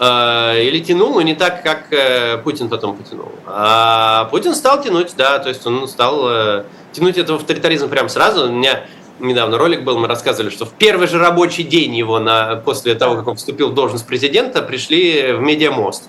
Э, 0.00 0.60
или 0.60 0.80
тянул, 0.80 1.14
но 1.14 1.22
не 1.22 1.36
так, 1.36 1.62
как 1.62 2.42
Путин 2.42 2.68
потом 2.68 2.96
потянул. 2.96 3.30
А 3.46 4.24
Путин 4.32 4.56
стал 4.56 4.82
тянуть, 4.82 5.14
да, 5.16 5.38
то 5.38 5.48
есть 5.48 5.64
он 5.64 5.86
стал 5.86 6.64
тянуть 6.92 7.18
это 7.18 7.34
в 7.34 7.36
авторитаризм 7.36 7.88
прямо 7.88 8.08
сразу. 8.08 8.48
У 8.48 8.52
меня 8.52 8.84
недавно 9.20 9.58
ролик 9.58 9.82
был, 9.82 9.98
мы 9.98 10.08
рассказывали, 10.08 10.50
что 10.50 10.66
в 10.66 10.72
первый 10.72 11.06
же 11.06 11.18
рабочий 11.18 11.62
день 11.62 11.94
его 11.94 12.18
на, 12.18 12.56
после 12.56 12.94
того, 12.94 13.16
как 13.16 13.28
он 13.28 13.36
вступил 13.36 13.70
в 13.70 13.74
должность 13.74 14.06
президента, 14.06 14.62
пришли 14.62 15.32
в 15.32 15.40
Медиамост 15.40 16.08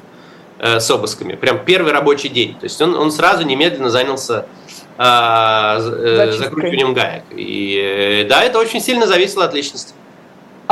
э, 0.59 0.79
с 0.79 0.89
обысками. 0.89 1.35
Прям 1.35 1.63
первый 1.65 1.91
рабочий 1.91 2.29
день. 2.29 2.55
То 2.55 2.65
есть 2.65 2.81
он, 2.81 2.95
он 2.95 3.11
сразу 3.11 3.43
немедленно 3.45 3.89
занялся 3.89 4.45
э, 4.97 5.03
э 5.03 6.31
закручиванием 6.31 6.93
гаек. 6.93 7.23
И 7.31 7.77
э, 7.77 8.27
да, 8.27 8.43
это 8.43 8.59
очень 8.59 8.81
сильно 8.81 9.07
зависело 9.07 9.45
от 9.45 9.53
личности. 9.53 9.93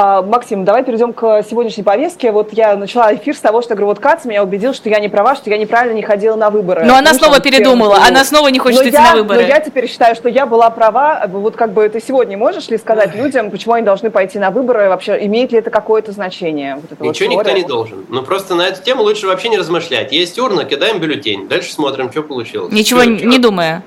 А, 0.01 0.21
Максим, 0.21 0.63
давай 0.63 0.85
перейдем 0.85 1.11
к 1.11 1.43
сегодняшней 1.43 1.83
повестке. 1.83 2.31
Вот 2.31 2.53
я 2.53 2.77
начала 2.77 3.13
эфир 3.13 3.35
с 3.35 3.39
того, 3.41 3.61
что 3.61 3.75
говорю, 3.75 3.87
вот 3.87 3.99
Кац 3.99 4.23
меня 4.23 4.41
убедил, 4.41 4.73
что 4.73 4.87
я 4.87 4.97
не 5.01 5.09
права, 5.09 5.35
что 5.35 5.49
я 5.49 5.57
неправильно 5.57 5.93
не 5.93 6.03
ходила 6.03 6.37
на 6.37 6.49
выборы. 6.49 6.85
Но 6.85 6.95
она 6.95 7.13
снова 7.13 7.41
передумала, 7.41 7.97
она 8.07 8.23
снова 8.23 8.47
не 8.47 8.59
хочет 8.59 8.79
но 8.79 8.87
идти 8.87 8.93
я, 8.93 9.11
на 9.11 9.15
выборы. 9.17 9.41
Но 9.41 9.47
я 9.47 9.59
теперь 9.59 9.89
считаю, 9.89 10.15
что 10.15 10.29
я 10.29 10.45
была 10.45 10.69
права. 10.69 11.25
Вот 11.27 11.57
как 11.57 11.73
бы 11.73 11.89
ты 11.89 11.99
сегодня 11.99 12.37
можешь 12.37 12.69
ли 12.69 12.77
сказать 12.77 13.13
людям, 13.13 13.51
почему 13.51 13.73
они 13.73 13.85
должны 13.85 14.09
пойти 14.09 14.39
на 14.39 14.51
выборы, 14.51 14.87
вообще 14.87 15.17
имеет 15.25 15.51
ли 15.51 15.57
это 15.57 15.69
какое-то 15.69 16.13
значение? 16.13 16.75
Вот 16.77 16.97
Ничего 17.01 17.33
вот 17.33 17.39
никто 17.39 17.51
не 17.51 17.65
должен. 17.65 18.05
Ну 18.07 18.23
просто 18.23 18.55
на 18.55 18.67
эту 18.67 18.81
тему 18.81 19.03
лучше 19.03 19.27
вообще 19.27 19.49
не 19.49 19.57
размышлять. 19.57 20.13
Есть 20.13 20.39
урна, 20.39 20.63
кидаем 20.63 20.99
бюллетень, 20.99 21.49
дальше 21.49 21.73
смотрим, 21.73 22.09
что 22.09 22.23
получилось. 22.23 22.71
Ничего 22.71 23.01
что, 23.01 23.09
не 23.09 23.33
что? 23.33 23.41
думая. 23.41 23.83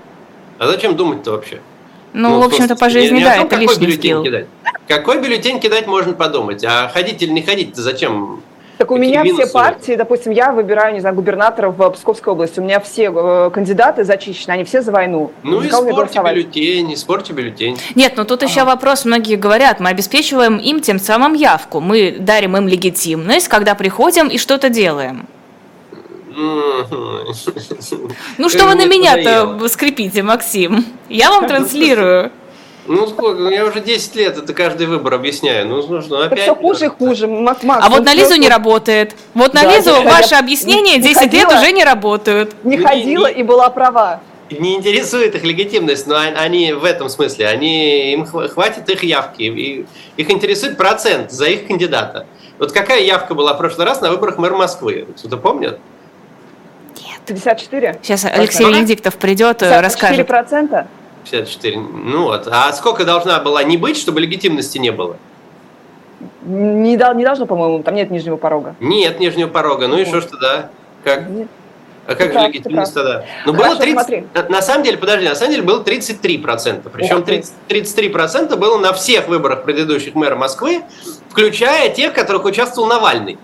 А 0.59 0.67
зачем 0.67 0.95
думать-то 0.95 1.31
вообще? 1.31 1.61
Ну, 2.13 2.29
ну 2.31 2.41
в 2.41 2.45
общем-то, 2.45 2.77
по 2.77 2.91
жизни, 2.91 3.15
не, 3.15 3.19
не 3.21 3.25
да, 3.25 3.37
том, 3.37 3.47
это 3.47 3.57
лишний 3.57 3.93
скилл. 3.93 4.23
Кидать. 4.23 4.47
Какой 4.87 5.21
бюллетень 5.21 5.61
кидать, 5.61 5.87
можно 5.87 6.13
подумать. 6.13 6.65
А 6.65 6.89
ходить 6.89 7.23
или 7.23 7.31
не 7.31 7.43
ходить, 7.43 7.75
зачем? 7.77 8.43
Так 8.79 8.91
у 8.91 8.97
меня 8.97 9.23
все 9.23 9.47
партии, 9.47 9.95
допустим, 9.95 10.33
я 10.33 10.51
выбираю, 10.51 10.93
не 10.93 10.99
знаю, 10.99 11.15
губернатора 11.15 11.71
в 11.71 11.91
Псковской 11.91 12.33
области, 12.33 12.59
у 12.59 12.65
меня 12.65 12.81
все 12.81 13.13
э, 13.15 13.51
кандидаты 13.55 14.03
зачищены, 14.03 14.55
они 14.55 14.65
все 14.65 14.83
за 14.83 14.91
войну. 14.91 15.31
Ну, 15.45 15.65
испорти 15.65 16.19
бюллетень, 16.19 16.93
испорти 16.93 17.33
бюллетень. 17.33 17.79
Нет, 17.95 18.15
ну 18.17 18.25
тут 18.25 18.43
ага. 18.43 18.51
еще 18.51 18.65
вопрос, 18.65 19.05
многие 19.05 19.37
говорят, 19.37 19.79
мы 19.79 19.91
обеспечиваем 19.91 20.57
им 20.57 20.81
тем 20.81 20.99
самым 20.99 21.35
явку, 21.35 21.79
мы 21.79 22.17
дарим 22.19 22.57
им 22.57 22.67
легитимность, 22.67 23.47
когда 23.47 23.77
приходим 23.77 24.27
и 24.27 24.37
что-то 24.37 24.69
делаем. 24.69 25.29
Ну 28.39 28.49
что 28.49 28.67
вы 28.67 28.75
на 28.75 28.87
меня-то 28.87 29.69
скрипите, 29.69 30.23
Максим? 30.23 30.85
Я 31.09 31.31
вам 31.31 31.47
транслирую. 31.47 32.33
Ну 32.87 33.07
сколько, 33.07 33.41
ну, 33.41 33.49
я 33.49 33.65
уже 33.65 33.81
10 33.81 34.17
лет 34.17 34.37
это 34.39 34.53
каждый 34.53 34.87
выбор 34.87 35.15
объясняю. 35.15 35.69
Ну, 35.69 35.87
нужно 35.87 36.27
опять. 36.27 36.41
Все 36.41 36.55
хуже 36.55 36.87
и 36.87 36.89
хуже. 36.89 37.29
Макс, 37.29 37.61
а 37.65 37.89
вот 37.89 38.05
на 38.05 38.13
Лизу 38.13 38.35
не 38.35 38.49
работает. 38.49 39.15
Вот 39.35 39.55
на 39.55 39.63
да, 39.63 39.77
Лизу 39.77 40.03
ваши 40.03 40.35
объяснения 40.35 40.99
10 40.99 41.17
ходила, 41.17 41.51
лет 41.51 41.61
уже 41.61 41.73
не 41.73 41.85
работают. 41.85 42.57
Не 42.65 42.79
ходила 42.79 43.29
и 43.29 43.45
была 43.45 43.71
права. 43.71 44.21
Не 44.51 44.75
интересует 44.75 45.35
их 45.35 45.45
легитимность, 45.45 46.07
но 46.07 46.17
они 46.17 46.73
в 46.73 46.85
этом 46.85 47.09
смысле, 47.09 47.47
они, 47.47 48.13
им 48.13 48.27
хватит 48.27 48.89
их 48.91 49.05
явки. 49.05 49.43
И 49.43 49.87
их 50.17 50.31
интересует 50.31 50.77
процент 50.77 51.31
за 51.31 51.47
их 51.47 51.69
кандидата. 51.69 52.27
Вот 52.59 52.73
какая 52.73 53.01
явка 53.01 53.35
была 53.35 53.55
в 53.55 53.59
прошлый 53.59 53.87
раз 53.87 54.01
на 54.01 54.11
выборах 54.11 54.39
мэра 54.39 54.57
Москвы? 54.57 55.07
Кто-то 55.17 55.37
помнит? 55.37 55.79
54? 57.27 58.01
Сейчас 58.03 58.25
Алексей 58.25 58.65
Венедиктов 58.67 59.17
придет, 59.17 59.63
54%? 59.63 59.67
Э, 59.67 59.81
расскажет. 59.81 60.29
54%? 60.29 60.87
54. 61.25 61.79
Ну 61.79 62.25
вот. 62.25 62.49
А 62.51 62.73
сколько 62.73 63.05
должна 63.05 63.39
была 63.41 63.63
не 63.63 63.77
быть, 63.77 63.97
чтобы 63.97 64.21
легитимности 64.21 64.79
не 64.79 64.91
было? 64.91 65.17
Не, 66.43 66.97
не 66.97 67.25
должно, 67.25 67.47
по-моему, 67.47 67.83
там 67.83 67.95
нет 67.95 68.11
нижнего 68.11 68.37
порога. 68.37 68.75
Нет 68.81 69.21
нижнего 69.21 69.49
порога. 69.49 69.89
Ну 69.89 69.99
и 69.99 70.05
что 70.05 70.21
ж 70.21 70.25
тогда? 70.25 70.71
Как? 71.05 71.29
Нет. 71.29 71.49
А 72.05 72.15
как 72.17 72.33
же 72.33 72.39
легитимность 72.41 72.95
тогда? 72.95 73.25
Ну, 73.47 73.53
было 73.53 73.77
30, 73.77 73.93
смотри. 73.93 74.25
на 74.49 74.61
самом 74.61 74.83
деле, 74.83 74.99
подожди, 74.99 75.29
на 75.29 75.37
самом 75.37 75.53
деле 75.53 75.63
было 75.63 75.83
33%. 75.83 76.91
Причем 76.93 77.23
30, 77.23 77.53
33% 77.69 78.57
было 78.57 78.79
на 78.79 78.93
всех 78.93 79.29
выборах 79.29 79.63
предыдущих 79.63 80.15
мэра 80.17 80.35
Москвы, 80.35 80.83
включая 81.29 81.91
тех, 81.91 82.13
в 82.13 82.15
которых 82.15 82.45
участвовал 82.45 82.89
Навальный. 82.89 83.39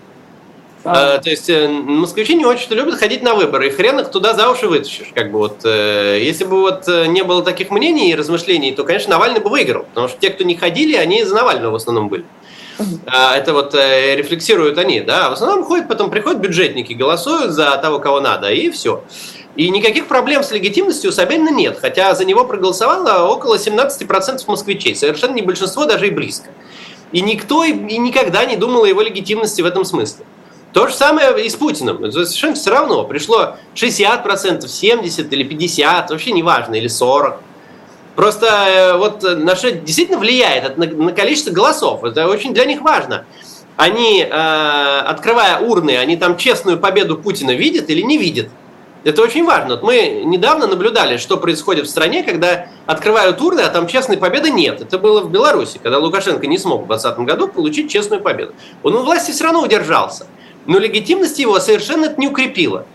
А. 0.83 1.17
Э, 1.17 1.21
то 1.21 1.29
есть 1.29 1.49
э, 1.49 1.67
москвичи 1.67 2.35
не 2.35 2.45
очень 2.45 2.71
любят 2.73 2.95
ходить 2.95 3.21
на 3.21 3.35
выборы, 3.35 3.67
и 3.67 3.69
хрен 3.69 3.99
их 3.99 4.11
туда 4.11 4.33
за 4.33 4.49
уши 4.49 4.67
вытащишь. 4.67 5.11
Как 5.13 5.31
бы 5.31 5.39
вот, 5.39 5.61
э, 5.65 6.19
если 6.21 6.45
бы 6.45 6.61
вот 6.61 6.87
не 6.87 7.23
было 7.23 7.43
таких 7.43 7.69
мнений 7.69 8.11
и 8.11 8.15
размышлений, 8.15 8.71
то, 8.71 8.83
конечно, 8.83 9.11
Навальный 9.11 9.41
бы 9.41 9.49
выиграл, 9.49 9.83
потому 9.83 10.07
что 10.07 10.17
те, 10.19 10.29
кто 10.29 10.43
не 10.43 10.55
ходили, 10.55 10.95
они 10.95 11.23
за 11.23 11.35
Навального 11.35 11.71
в 11.71 11.75
основном 11.75 12.07
были. 12.09 12.25
А, 13.07 13.35
это 13.35 13.53
вот 13.53 13.73
рефлексируют 13.73 14.77
они, 14.77 15.01
да. 15.01 15.29
В 15.29 15.33
основном 15.33 15.65
ходят, 15.65 15.89
потом 15.89 16.09
приходят 16.09 16.39
бюджетники, 16.39 16.93
голосуют 16.93 17.51
за 17.51 17.75
того, 17.77 17.99
кого 17.99 18.21
надо, 18.21 18.49
и 18.49 18.69
все. 18.69 19.03
И 19.57 19.69
никаких 19.69 20.07
проблем 20.07 20.43
с 20.43 20.51
легитимностью 20.51 21.09
у 21.09 21.13
Собянина 21.13 21.49
нет, 21.49 21.77
хотя 21.81 22.15
за 22.15 22.23
него 22.23 22.45
проголосовало 22.45 23.27
около 23.27 23.55
17% 23.55 24.43
москвичей, 24.47 24.95
совершенно 24.95 25.33
не 25.33 25.41
большинство, 25.41 25.83
даже 25.83 26.07
и 26.07 26.11
близко. 26.11 26.49
И 27.11 27.19
никто 27.19 27.65
и 27.65 27.73
никогда 27.73 28.45
не 28.45 28.55
думал 28.55 28.83
о 28.83 28.87
его 28.87 29.01
легитимности 29.01 29.61
в 29.61 29.65
этом 29.65 29.83
смысле. 29.83 30.25
То 30.73 30.87
же 30.87 30.93
самое 30.93 31.43
и 31.43 31.49
с 31.49 31.55
Путиным. 31.55 32.11
Совершенно 32.11 32.55
все 32.55 32.69
равно. 32.69 33.03
Пришло 33.03 33.55
60%, 33.75 34.61
70% 34.61 35.27
или 35.31 35.45
50%, 35.47 36.09
вообще 36.09 36.31
неважно, 36.31 36.75
или 36.75 36.89
40%. 36.89 37.37
Просто 38.15 38.47
э, 38.47 38.97
вот 38.97 39.23
на 39.23 39.55
что 39.55 39.71
действительно 39.71 40.17
влияет 40.17 40.77
на, 40.77 40.85
на 40.85 41.11
количество 41.13 41.51
голосов. 41.51 42.03
Это 42.03 42.27
очень 42.27 42.53
для 42.53 42.65
них 42.65 42.81
важно. 42.81 43.25
Они, 43.77 44.21
э, 44.21 44.27
открывая 44.29 45.59
урны, 45.59 45.97
они 45.97 46.17
там 46.17 46.35
честную 46.35 46.77
победу 46.77 47.17
Путина 47.17 47.51
видят 47.51 47.89
или 47.89 48.01
не 48.01 48.17
видят. 48.17 48.49
Это 49.05 49.21
очень 49.21 49.45
важно. 49.45 49.75
Вот 49.75 49.83
мы 49.83 50.23
недавно 50.25 50.67
наблюдали, 50.67 51.15
что 51.15 51.37
происходит 51.37 51.87
в 51.87 51.89
стране, 51.89 52.23
когда 52.23 52.67
открывают 52.85 53.41
урны, 53.41 53.61
а 53.61 53.69
там 53.69 53.87
честной 53.87 54.17
победы 54.17 54.49
нет. 54.49 54.81
Это 54.81 54.99
было 54.99 55.21
в 55.21 55.31
Беларуси, 55.31 55.79
когда 55.81 55.97
Лукашенко 55.99 56.45
не 56.45 56.57
смог 56.57 56.83
в 56.83 56.87
2020 56.87 57.19
году 57.25 57.47
получить 57.47 57.89
честную 57.89 58.21
победу. 58.21 58.53
Он 58.83 58.95
у 58.95 59.03
власти 59.03 59.31
все 59.31 59.45
равно 59.45 59.61
удержался 59.61 60.27
но 60.69 60.77
легитимность 60.77 61.39
его 61.39 61.59
совершенно 61.59 62.05
это 62.05 62.21
не 62.21 62.27
укрепила. 62.27 62.85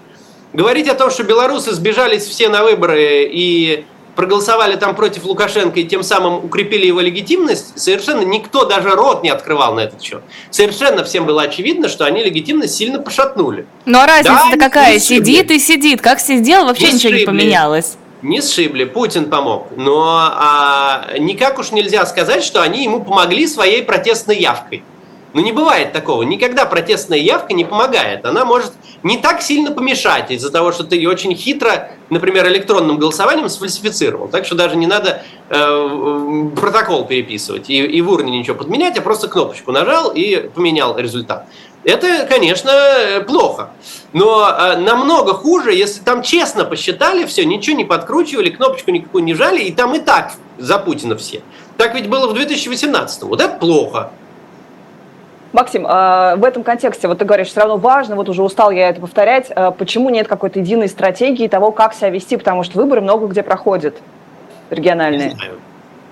Говорить 0.53 0.89
о 0.89 0.95
том, 0.95 1.11
что 1.11 1.25
белорусы 1.25 1.73
сбежались 1.73 2.23
все 2.23 2.49
на 2.49 2.63
выборы 2.63 3.29
и 3.29 3.85
проголосовали 4.15 4.77
там 4.77 4.95
против 4.95 5.25
Лукашенко 5.25 5.81
и 5.81 5.85
тем 5.85 6.05
самым 6.05 6.45
укрепили 6.45 6.87
его 6.87 7.01
легитимность, 7.01 7.77
совершенно 7.77 8.23
никто 8.23 8.65
даже 8.65 8.91
рот 8.91 9.25
не 9.25 9.31
открывал 9.31 9.75
на 9.75 9.81
этот 9.81 10.01
счет. 10.01 10.23
Совершенно 10.51 11.03
всем 11.03 11.27
было 11.27 11.43
очевидно, 11.43 11.89
что 11.89 12.05
они 12.05 12.23
легитимность 12.23 12.77
сильно 12.77 13.01
пошатнули. 13.01 13.67
Ну 13.87 13.99
а 13.99 14.07
разница-то 14.07 14.57
да, 14.57 14.65
какая? 14.67 15.01
Сидит 15.01 15.51
и 15.51 15.59
сидит. 15.59 16.01
Как 16.01 16.21
сидел, 16.21 16.67
вообще 16.67 16.87
не 16.87 16.93
ничего 16.93 17.11
сшибли. 17.11 17.21
не 17.23 17.27
поменялось. 17.27 17.97
Не 18.23 18.41
сшибли, 18.41 18.85
Путин 18.85 19.29
помог. 19.29 19.67
Но 19.77 20.31
а, 20.33 21.09
никак 21.19 21.59
уж 21.59 21.73
нельзя 21.73 22.07
сказать, 22.07 22.45
что 22.45 22.63
они 22.63 22.85
ему 22.85 23.03
помогли 23.03 23.49
своей 23.49 23.83
протестной 23.83 24.39
явкой. 24.39 24.85
Ну 25.35 25.41
не 25.41 25.51
бывает 25.51 25.93
такого. 25.93 26.23
Никогда 26.23 26.65
протестная 26.65 27.19
явка 27.19 27.55
не 27.55 27.65
помогает. 27.65 28.25
Она 28.25 28.45
может 28.45 28.73
не 29.03 29.19
так 29.19 29.43
сильно 29.43 29.73
помешать 29.73 30.31
из-за 30.31 30.51
того, 30.51 30.71
что 30.71 30.85
ты 30.85 30.95
ее 30.95 31.11
очень 31.11 31.35
хитро, 31.35 31.91
например, 32.09 32.47
электронным 32.47 32.99
голосованием 32.99 33.49
сфальсифицировал. 33.49 34.29
Так 34.29 34.47
что 34.47 34.55
даже 34.55 34.77
не 34.77 34.87
надо 34.87 35.25
э, 35.51 36.49
протокол 36.55 37.05
переписывать 37.07 37.69
и, 37.69 37.85
и 37.85 38.01
в 38.01 38.11
урне 38.11 38.39
ничего 38.39 38.57
подменять, 38.57 38.97
а 38.97 39.03
просто 39.03 39.27
кнопочку 39.27 39.73
нажал 39.73 40.13
и 40.15 40.49
поменял 40.55 40.97
результат. 40.97 41.49
Это, 41.83 42.27
конечно, 42.27 42.73
плохо. 43.27 43.71
Но 44.13 44.49
э, 44.49 44.77
намного 44.77 45.35
хуже, 45.35 45.75
если 45.75 46.01
там 46.01 46.23
честно 46.23 46.65
посчитали 46.65 47.27
все, 47.27 47.45
ничего 47.45 47.77
не 47.77 47.85
подкручивали, 47.85 48.51
кнопочку 48.51 48.93
никакую 48.93 49.25
не 49.25 49.35
жали, 49.35 49.63
и 49.63 49.73
там 49.73 49.97
и 49.97 49.99
так 49.99 50.33
за 50.59 50.79
Путина 50.79 51.17
все. 51.17 51.43
Так 51.77 51.97
ведь 51.97 52.09
было 52.09 52.29
в 52.29 52.35
2018. 52.35 53.25
Вот 53.25 53.41
это 53.41 53.59
плохо. 53.59 54.13
Максим, 55.55 55.87
а, 55.89 56.35
в 56.35 56.45
этом 56.45 56.65
контексте, 56.65 57.07
вот 57.07 57.19
ты 57.19 57.25
говоришь, 57.25 57.47
все 57.47 57.61
равно 57.61 57.77
важно, 57.77 58.17
вот 58.17 58.29
уже 58.29 58.43
устал 58.43 58.73
я 58.73 58.89
это 58.89 59.01
повторять, 59.01 59.53
а, 59.55 59.71
почему 59.71 60.11
нет 60.11 60.27
какой-то 60.27 60.59
единой 60.59 60.89
стратегии 60.89 61.47
того, 61.47 61.71
как 61.71 61.95
себя 61.95 62.11
вести, 62.11 62.37
потому 62.37 62.65
что 62.65 62.77
выборы 62.77 63.01
много 63.01 63.29
где 63.29 63.45
проходят 63.45 63.97
региональные. 64.71 65.29
Не 65.29 65.35
знаю. 65.37 65.53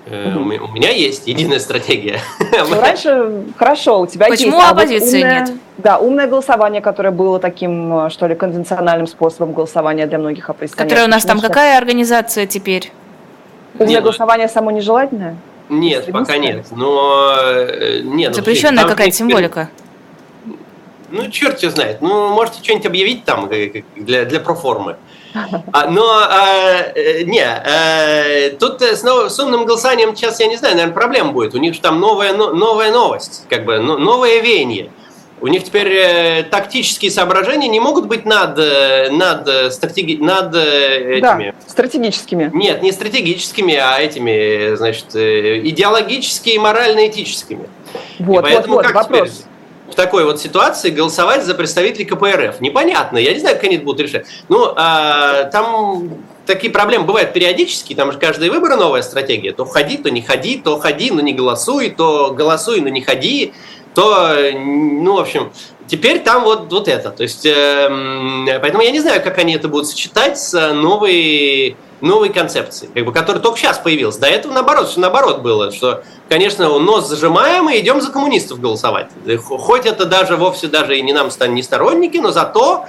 Угу. 0.05 0.65
У 0.65 0.71
меня 0.71 0.91
есть 0.91 1.27
единая 1.27 1.59
стратегия. 1.59 2.19
Ну, 2.39 2.79
раньше 2.79 3.43
хорошо, 3.57 3.99
у 3.99 4.07
тебя 4.07 4.27
Почему 4.27 4.51
есть. 4.51 4.57
Почему 4.57 4.61
а 4.61 4.71
оппозиции 4.71 5.17
вот 5.17 5.25
умное, 5.25 5.39
нет? 5.41 5.51
Да, 5.77 5.97
умное 5.97 6.27
голосование, 6.27 6.81
которое 6.81 7.11
было 7.11 7.39
таким, 7.39 8.09
что 8.09 8.27
ли, 8.27 8.35
конвенциональным 8.35 9.07
способом 9.07 9.53
голосования 9.53 10.05
для 10.05 10.19
многих 10.19 10.49
оппозиционеров. 10.49 10.89
Которая 10.89 11.07
у 11.07 11.11
нас 11.11 11.25
там 11.25 11.41
какая 11.41 11.77
организация 11.77 12.47
теперь? 12.47 12.91
Умное 13.75 13.95
нет, 13.95 14.03
голосование 14.03 14.47
само 14.47 14.71
нежелательное? 14.71 15.35
Нет, 15.79 16.11
пока 16.11 16.37
нет. 16.37 16.67
Но 16.71 17.35
э, 17.37 18.01
нет. 18.03 18.35
Запрещенная 18.35 18.85
какая-то 18.85 19.15
символика. 19.15 19.69
Ну, 21.09 21.29
черт 21.29 21.61
его 21.61 21.71
знает. 21.71 22.01
Ну, 22.01 22.29
можете 22.29 22.63
что-нибудь 22.63 22.87
объявить 22.87 23.23
там 23.23 23.47
э, 23.51 23.83
для, 23.95 24.25
для 24.25 24.39
проформы. 24.39 24.97
А, 25.71 25.87
но 25.87 26.05
а, 26.07 26.91
э, 26.95 27.23
не, 27.23 27.43
а, 27.43 28.49
тут 28.59 28.81
с, 28.81 29.03
с 29.03 29.39
умным 29.39 29.65
голосованием 29.65 30.15
сейчас, 30.15 30.39
я 30.39 30.47
не 30.47 30.57
знаю, 30.57 30.75
наверное, 30.75 30.93
проблема 30.93 31.31
будет. 31.31 31.53
У 31.55 31.59
них 31.59 31.73
же 31.73 31.81
там 31.81 31.99
новая, 31.99 32.33
новая 32.33 32.91
новость, 32.91 33.45
как 33.49 33.65
бы 33.65 33.79
новое 33.79 34.41
веяние. 34.41 34.89
У 35.43 35.47
них 35.47 35.65
теперь 35.65 35.89
э, 35.89 36.43
тактические 36.43 37.11
соображения 37.11 37.67
не 37.67 37.81
могут 37.81 38.07
быть 38.07 38.23
над, 38.23 38.57
э, 38.57 39.09
над, 39.11 39.45
э, 39.45 39.71
стратеги, 39.71 40.15
над 40.15 40.55
э, 40.55 41.17
этими... 41.17 41.51
Да, 41.51 41.69
стратегическими. 41.69 42.49
Нет, 42.53 42.81
не 42.81 42.93
стратегическими, 42.93 43.75
а 43.75 43.99
этими, 43.99 44.75
значит, 44.75 45.13
идеологическими 45.13 46.53
и 46.53 46.59
морально-этическими. 46.59 47.67
Вот, 48.19 48.39
и 48.39 48.41
поэтому 48.41 48.75
вот, 48.75 48.85
вот, 48.85 48.85
как 48.85 48.95
вопрос. 48.95 49.29
теперь 49.31 49.43
в 49.91 49.95
такой 49.95 50.23
вот 50.23 50.39
ситуации 50.39 50.91
голосовать 50.91 51.43
за 51.43 51.55
представителей 51.55 52.05
КПРФ? 52.05 52.61
Непонятно, 52.61 53.17
я 53.17 53.33
не 53.33 53.39
знаю, 53.41 53.57
как 53.57 53.65
они 53.65 53.75
это 53.75 53.83
будут 53.83 53.99
решать. 53.99 54.25
Ну, 54.47 54.71
а, 54.77 55.43
там 55.51 56.09
такие 56.45 56.71
проблемы 56.71 57.03
бывают 57.03 57.33
периодически, 57.33 57.93
там 57.95 58.13
же 58.13 58.17
каждые 58.17 58.49
выборы 58.49 58.77
новая 58.77 59.01
стратегия. 59.01 59.51
То 59.51 59.65
ходи, 59.65 59.97
то 59.97 60.09
не 60.09 60.21
ходи, 60.21 60.57
то 60.57 60.79
ходи, 60.79 61.11
но 61.11 61.19
не 61.19 61.33
голосуй, 61.33 61.89
то 61.89 62.31
голосуй, 62.31 62.79
но 62.79 62.87
не 62.87 63.01
ходи 63.01 63.53
то, 63.93 64.35
ну, 64.53 65.15
в 65.15 65.19
общем, 65.19 65.51
теперь 65.87 66.19
там 66.19 66.43
вот, 66.43 66.71
вот 66.71 66.87
это. 66.87 67.11
То 67.11 67.23
есть, 67.23 67.45
э, 67.45 68.59
поэтому 68.61 68.83
я 68.83 68.91
не 68.91 68.99
знаю, 68.99 69.21
как 69.23 69.37
они 69.37 69.53
это 69.55 69.67
будут 69.67 69.87
сочетать 69.87 70.39
с 70.39 70.73
новой, 70.73 71.77
новой 72.01 72.29
концепцией, 72.29 72.89
как 72.93 73.05
бы, 73.05 73.13
которая 73.13 73.41
только 73.41 73.59
сейчас 73.59 73.77
появилась. 73.77 74.17
До 74.17 74.27
этого 74.27 74.53
наоборот, 74.53 74.89
что 74.89 74.99
наоборот 74.99 75.41
было, 75.41 75.71
что, 75.71 76.03
конечно, 76.29 76.79
нос 76.79 77.07
зажимаем 77.07 77.69
и 77.69 77.79
идем 77.79 78.01
за 78.01 78.11
коммунистов 78.11 78.59
голосовать. 78.59 79.07
Хоть 79.45 79.85
это 79.85 80.05
даже 80.05 80.37
вовсе 80.37 80.67
даже 80.67 80.97
и 80.97 81.01
не 81.01 81.13
нам 81.13 81.29
не 81.49 81.63
сторонники, 81.63 82.17
но 82.17 82.31
зато 82.31 82.85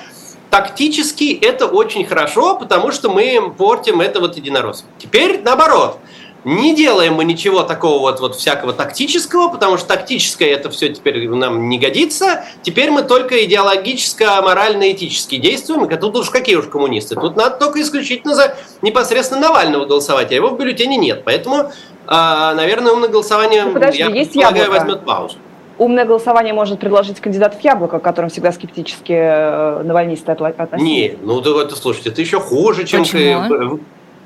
тактически 0.51 1.37
это 1.43 1.67
очень 1.67 2.07
хорошо, 2.07 2.57
потому 2.57 2.93
что 2.93 3.11
мы 3.11 3.53
портим 3.57 4.01
это 4.01 4.21
вот 4.21 4.37
единороссно. 4.37 4.89
Теперь 4.99 5.41
наоборот– 5.43 5.99
не 6.45 6.75
делаем 6.75 7.15
мы 7.15 7.25
ничего 7.25 7.63
такого 7.63 8.01
вот, 8.01 8.21
вот 8.21 8.37
всякого 8.37 8.73
тактического, 8.73 9.49
потому 9.49 9.79
что 9.79 9.89
тактическое 9.89 10.51
это 10.51 10.71
все 10.71 10.91
теперь 10.91 11.29
нам 11.29 11.69
не 11.69 11.79
годится. 11.79 12.45
Теперь 12.63 12.91
мы 12.91 13.03
только 13.03 13.45
идеологическо, 13.45 14.43
морально-этически 14.43 15.37
действуем. 15.37 15.85
И 15.85 15.97
тут 15.97 16.17
уж 16.17 16.31
какие 16.31 16.57
уж 16.57 16.67
коммунисты. 16.67 17.15
Тут 17.15 17.37
надо 17.37 17.57
только 17.57 17.81
исключительно 17.81 18.35
за 18.35 18.57
непосредственно 18.83 19.41
Навального 19.41 19.87
голосовать, 19.87 20.33
а 20.33 20.35
его 20.35 20.51
в 20.51 20.59
бюллетене 20.59 20.97
нет. 20.97 21.23
Поэтому, 21.25 21.71
а, 22.07 22.55
наверное, 22.55 22.93
умное 22.93 23.09
голосование, 23.09 23.65
ну, 23.65 23.73
подожди, 23.73 23.99
я 23.99 24.09
есть 24.09 24.35
полагаю, 24.35 24.65
яблоко. 24.65 24.81
возьмет 24.81 25.05
паузу. 25.05 25.37
Умное 25.77 26.05
голосование 26.05 26.55
может 26.55 26.79
предложить 26.79 27.21
кандидат 27.21 27.57
в 27.57 27.65
яблоко, 27.65 27.99
к 27.99 28.03
которым 28.03 28.31
всегда 28.31 28.53
скептически 28.53 29.13
э, 29.13 29.83
навальнисты 29.83 30.31
относятся. 30.31 30.77
Не, 30.77 31.17
ну 31.21 31.41
это, 31.41 31.75
слушайте, 31.75 32.11
это 32.11 32.21
еще 32.21 32.39
хуже, 32.39 32.85
чем 32.85 33.03
Почему? 33.03 33.81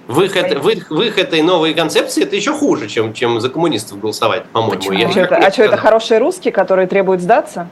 В 0.08 0.22
их, 0.22 0.36
это, 0.36 0.58
в, 0.58 0.68
их, 0.70 0.90
в 0.90 1.00
их 1.02 1.18
этой 1.18 1.42
новой 1.42 1.74
концепции 1.74 2.22
это 2.22 2.34
еще 2.34 2.54
хуже, 2.54 2.88
чем, 2.88 3.12
чем 3.12 3.40
за 3.40 3.50
коммунистов 3.50 4.00
голосовать, 4.00 4.46
по-моему. 4.46 4.78
А, 4.78 5.10
что 5.10 5.20
это, 5.20 5.36
а 5.36 5.52
что, 5.52 5.62
это 5.64 5.76
хорошие 5.76 6.18
русские, 6.18 6.50
которые 6.50 6.88
требуют 6.88 7.20
сдаться? 7.20 7.68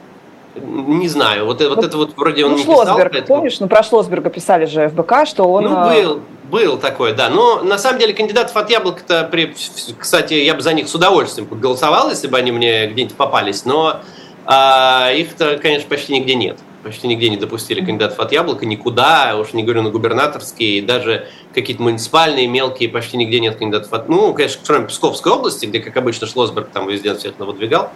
Не 0.55 1.07
знаю, 1.07 1.47
вот, 1.47 1.59
ну, 1.59 1.69
вот 1.69 1.83
это 1.83 1.97
вот 1.97 2.15
вроде 2.15 2.45
он 2.45 2.51
ну, 2.51 2.57
не 2.57 2.63
Шлосберг, 2.63 3.11
писал. 3.11 3.25
помнишь, 3.25 3.59
ну 3.59 3.67
про 3.67 3.81
Шлосберга 3.81 4.29
писали 4.29 4.65
же 4.65 4.89
ФБК, 4.89 5.25
что 5.25 5.45
он... 5.45 5.63
Ну, 5.63 5.89
был, 5.89 6.19
был 6.43 6.77
такой, 6.77 7.13
да. 7.13 7.29
Но 7.29 7.63
на 7.63 7.79
самом 7.79 7.99
деле 7.99 8.13
кандидатов 8.13 8.55
от 8.55 8.69
яблока-то, 8.69 9.27
при... 9.31 9.55
кстати, 9.97 10.35
я 10.35 10.53
бы 10.53 10.61
за 10.61 10.73
них 10.73 10.87
с 10.89 10.93
удовольствием 10.95 11.47
голосовал, 11.49 12.09
если 12.11 12.27
бы 12.27 12.37
они 12.37 12.51
мне 12.51 12.85
где-нибудь 12.85 13.15
попались, 13.15 13.65
но 13.65 14.01
а, 14.45 15.11
их-то, 15.11 15.57
конечно, 15.57 15.89
почти 15.89 16.13
нигде 16.13 16.35
нет 16.35 16.59
почти 16.87 17.07
нигде 17.07 17.29
не 17.29 17.37
допустили 17.37 17.83
кандидатов 17.83 18.19
от 18.19 18.31
Яблока, 18.31 18.65
никуда, 18.65 19.35
уж 19.37 19.53
не 19.53 19.63
говорю 19.63 19.81
на 19.81 19.89
губернаторские, 19.89 20.81
даже 20.81 21.27
какие-то 21.53 21.83
муниципальные, 21.83 22.47
мелкие, 22.47 22.89
почти 22.89 23.17
нигде 23.17 23.39
нет 23.39 23.57
кандидатов 23.57 23.91
от... 23.93 24.09
Ну, 24.09 24.33
конечно, 24.33 24.61
кроме 24.65 24.85
Псковской 24.87 25.31
области, 25.31 25.65
где, 25.65 25.79
как 25.79 25.97
обычно, 25.97 26.27
Шлосберг 26.27 26.69
там 26.69 26.87
везде 26.87 27.13
всех 27.13 27.37
выдвигал. 27.37 27.89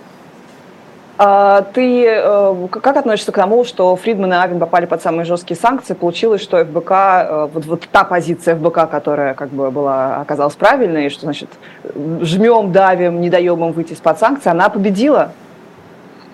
А 1.18 1.62
ты 1.62 2.06
э, 2.06 2.68
как 2.72 2.98
относишься 2.98 3.32
к 3.32 3.36
тому, 3.36 3.64
что 3.64 3.96
Фридман 3.96 4.34
и 4.34 4.36
Авен 4.36 4.60
попали 4.60 4.88
под 4.88 5.04
самые 5.04 5.24
жесткие 5.24 5.56
санкции? 5.56 5.94
Получилось, 5.94 6.42
что 6.42 6.66
ФБК, 6.66 6.92
э, 6.92 7.50
вот, 7.54 7.66
вот 7.66 7.84
та 7.92 8.04
позиция 8.04 8.56
ФБК, 8.56 8.90
которая 8.90 9.36
как 9.36 9.50
бы 9.50 9.70
была, 9.70 10.18
оказалась 10.18 10.56
правильной, 10.56 11.10
что 11.10 11.22
значит 11.22 11.50
жмем, 12.22 12.72
давим, 12.72 13.22
не 13.22 13.30
даем 13.30 13.64
им 13.64 13.72
выйти 13.72 13.94
из-под 13.94 14.20
санкций, 14.20 14.52
она 14.52 14.70
победила? 14.70 15.32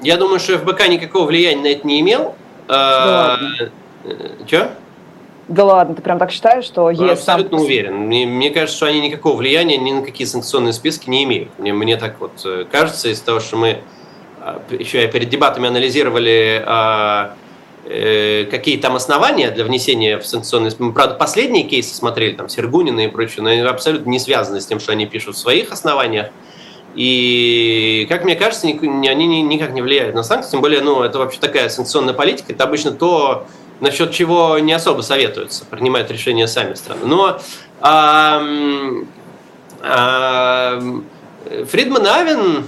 Я 0.01 0.15
думаю, 0.17 0.39
что 0.39 0.57
ФБК 0.57 0.87
никакого 0.87 1.25
влияния 1.25 1.61
на 1.61 1.67
это 1.67 1.85
не 1.85 1.99
имел. 1.99 2.35
Да 2.67 3.39
Че? 4.45 4.69
Да 5.47 5.63
ладно, 5.63 5.95
ты 5.95 6.01
прям 6.01 6.19
так 6.19 6.31
считаешь, 6.31 6.65
что 6.65 6.91
ЕС... 6.91 7.19
Абсолютно 7.19 7.57
сам... 7.57 7.65
уверен. 7.65 7.95
Мне, 7.95 8.25
мне 8.25 8.49
кажется, 8.49 8.75
что 8.75 8.85
они 8.87 8.99
никакого 8.99 9.37
влияния 9.37 9.77
ни 9.77 9.93
на 9.93 10.01
какие 10.01 10.27
санкционные 10.27 10.73
списки 10.73 11.09
не 11.09 11.23
имеют. 11.23 11.49
Мне, 11.57 11.73
мне 11.73 11.95
так 11.95 12.19
вот 12.19 12.33
э, 12.43 12.65
кажется, 12.69 13.07
из 13.07 13.21
того, 13.21 13.39
что 13.39 13.55
мы 13.55 13.79
а, 14.41 14.61
еще 14.77 15.07
перед 15.07 15.29
дебатами 15.29 15.69
анализировали, 15.69 16.61
а, 16.65 17.35
э, 17.85 18.45
какие 18.51 18.77
там 18.77 18.97
основания 18.97 19.49
для 19.51 19.63
внесения 19.63 20.17
в 20.17 20.27
санкционные 20.27 20.71
списки. 20.71 20.83
Мы, 20.83 20.93
правда, 20.93 21.15
последние 21.15 21.63
кейсы 21.63 21.95
смотрели, 21.95 22.33
там, 22.33 22.49
Сергунина 22.49 23.01
и 23.01 23.07
прочее, 23.07 23.41
но 23.41 23.49
они 23.49 23.61
абсолютно 23.61 24.09
не 24.09 24.19
связаны 24.19 24.59
с 24.59 24.65
тем, 24.65 24.81
что 24.81 24.91
они 24.91 25.05
пишут 25.05 25.35
в 25.35 25.39
своих 25.39 25.71
основаниях. 25.71 26.27
И, 26.97 28.07
как 28.09 28.23
мне 28.23 28.35
кажется, 28.35 28.65
они 28.65 29.41
никак 29.43 29.71
не 29.71 29.83
влияют 29.83 30.15
на 30.15 30.23
санкции, 30.23 30.51
тем 30.51 30.61
более, 30.61 30.81
ну, 30.81 31.03
это 31.03 31.19
вообще 31.19 31.39
такая 31.39 31.69
санкционная 31.69 32.15
политика, 32.15 32.51
это 32.51 32.63
обычно 32.63 32.89
то, 32.89 33.45
насчет 33.81 34.11
чего 34.11 34.57
не 34.57 34.73
особо 34.73 35.03
советуются, 35.03 35.63
принимают 35.65 36.09
решения 36.09 36.47
сами 36.47 36.73
страны. 36.73 37.01
Но 37.05 37.39
а, 37.81 38.41
а, 39.83 40.81
Фридман 41.69 42.07
Авен, 42.07 42.65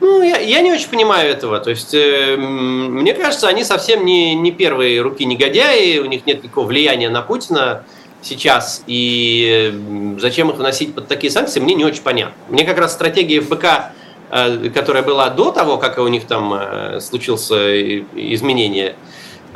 ну, 0.00 0.22
я, 0.22 0.38
я 0.38 0.60
не 0.60 0.72
очень 0.72 0.88
понимаю 0.88 1.28
этого. 1.30 1.58
То 1.58 1.70
есть, 1.70 1.94
э, 1.94 2.36
мне 2.36 3.12
кажется, 3.12 3.48
они 3.48 3.64
совсем 3.64 4.04
не, 4.04 4.36
не 4.36 4.52
первые 4.52 5.00
руки 5.00 5.24
негодяи, 5.24 5.98
у 5.98 6.04
них 6.04 6.26
нет 6.26 6.44
никакого 6.44 6.66
влияния 6.66 7.10
на 7.10 7.22
Путина 7.22 7.84
сейчас 8.24 8.82
и 8.86 10.16
зачем 10.18 10.50
их 10.50 10.56
вносить 10.56 10.94
под 10.94 11.08
такие 11.08 11.30
санкции, 11.30 11.60
мне 11.60 11.74
не 11.74 11.84
очень 11.84 12.02
понятно. 12.02 12.34
Мне 12.48 12.64
как 12.64 12.78
раз 12.78 12.92
стратегия 12.92 13.40
ФБК, 13.40 13.92
э, 14.30 14.70
которая 14.70 15.02
была 15.02 15.30
до 15.30 15.52
того, 15.52 15.78
как 15.78 15.98
у 15.98 16.08
них 16.08 16.26
там 16.26 16.54
э, 16.54 17.00
случился 17.00 17.80
изменение, 17.82 18.96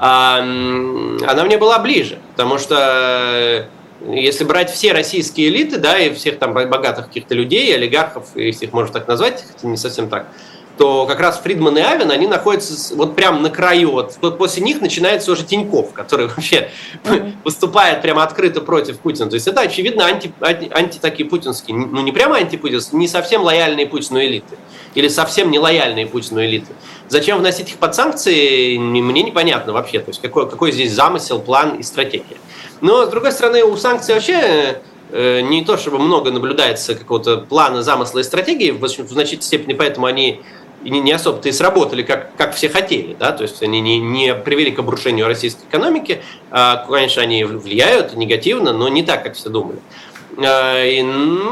она 0.01 1.43
мне 1.45 1.59
была 1.59 1.81
ближе, 1.81 2.21
потому 2.37 2.59
что 2.59 3.69
если 4.07 4.45
брать 4.45 4.71
все 4.71 4.93
российские 4.93 5.49
элиты, 5.49 5.79
да, 5.79 5.99
и 5.99 6.15
всех 6.15 6.39
там 6.39 6.55
богатых 6.55 7.09
каких-то 7.09 7.35
людей, 7.35 7.75
олигархов, 7.75 8.29
если 8.37 8.67
их 8.67 8.73
можно 8.73 8.93
так 8.93 9.09
назвать, 9.09 9.45
хотя 9.45 9.67
не 9.67 9.77
совсем 9.77 10.09
так, 10.09 10.29
то 10.79 11.07
как 11.07 11.21
раз 11.21 11.39
Фридман 11.41 11.77
и 11.77 11.81
Авен, 11.81 12.11
они 12.11 12.27
находятся 12.27 12.95
вот 12.95 13.17
прям 13.17 13.43
на 13.43 13.51
краю. 13.51 14.09
Вот 14.21 14.39
после 14.39 14.63
них 14.63 14.81
начинается 14.81 15.33
уже 15.33 15.45
Тиньков, 15.45 15.93
который 15.93 16.27
вообще 16.37 16.71
mm-hmm. 17.05 17.33
выступает 17.45 18.01
прямо 18.01 18.23
открыто 18.23 18.61
против 18.61 19.01
Путина. 19.01 19.29
То 19.29 19.35
есть 19.35 19.49
это, 19.49 19.61
очевидно, 19.61 20.07
анти, 20.07 20.33
анти, 20.41 20.71
анти 20.73 20.99
такие 20.99 21.29
путинские, 21.29 21.77
ну 21.77 22.03
не 22.03 22.13
прямо 22.13 22.37
антипутинские, 22.37 22.99
не 22.99 23.09
совсем 23.09 23.43
лояльные 23.43 23.87
Путину 23.87 24.21
элиты. 24.21 24.57
Или 24.95 25.09
совсем 25.09 25.51
не 25.51 25.59
лояльные 25.59 26.07
Путину 26.07 26.43
элиты. 26.45 26.73
Зачем 27.09 27.39
вносить 27.39 27.71
их 27.71 27.77
под 27.77 27.95
санкции, 27.95 28.79
мне 28.79 29.23
непонятно 29.23 29.73
вообще. 29.73 29.99
То 30.01 30.11
есть 30.11 30.21
какой, 30.23 30.49
какой 30.49 30.73
здесь 30.73 30.93
замысел, 30.93 31.41
план 31.41 31.77
и 31.77 31.83
стратегия. 31.83 32.37
Но, 32.81 33.07
с 33.07 33.09
другой 33.09 33.33
стороны, 33.33 33.65
у 33.65 33.77
санкций 33.77 34.15
вообще 34.15 34.81
э, 35.11 35.41
не 35.41 35.65
то 35.65 35.77
чтобы 35.77 35.99
много 35.99 36.31
наблюдается 36.31 36.95
какого-то 36.95 37.39
плана, 37.39 37.83
замысла 37.83 38.21
и 38.21 38.23
стратегии, 38.23 38.71
в, 38.71 38.87
значительной 38.87 39.43
степени, 39.43 39.73
поэтому 39.73 40.07
они 40.07 40.43
не, 40.83 41.01
не 41.01 41.13
особо-то 41.13 41.49
и 41.49 41.53
сработали, 41.53 42.03
как, 42.03 42.35
как 42.37 42.55
все 42.55 42.69
хотели. 42.69 43.17
Да? 43.19 43.33
То 43.33 43.43
есть 43.43 43.63
они 43.63 43.81
не, 43.81 43.99
не 43.99 44.35
привели 44.35 44.71
к 44.71 44.79
обрушению 44.79 45.27
российской 45.27 45.65
экономики. 45.67 46.23
А, 46.51 46.85
конечно, 46.89 47.23
они 47.23 47.45
влияют 47.45 48.15
негативно, 48.15 48.73
но 48.73 48.89
не 48.89 49.03
так, 49.03 49.25
как 49.25 49.35
все 49.35 49.49
думали. 49.49 49.79
А, 50.39 50.85
и, 50.85 51.03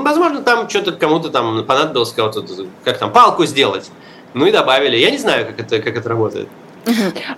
возможно, 0.03 0.43
там 0.43 0.69
что-то 0.69 0.93
кому-то 0.93 1.31
там 1.31 1.65
понадобилось 1.65 2.13
кого-то, 2.13 2.45
как 2.85 2.99
там, 2.99 3.13
палку 3.13 3.45
сделать. 3.47 3.91
Ну 4.35 4.47
и 4.47 4.53
добавили. 4.53 4.97
Я 4.97 5.11
не 5.11 5.19
знаю, 5.19 5.47
как 5.47 5.61
это, 5.61 5.81
как 5.81 5.97
это 5.97 6.09
работает. 6.09 6.49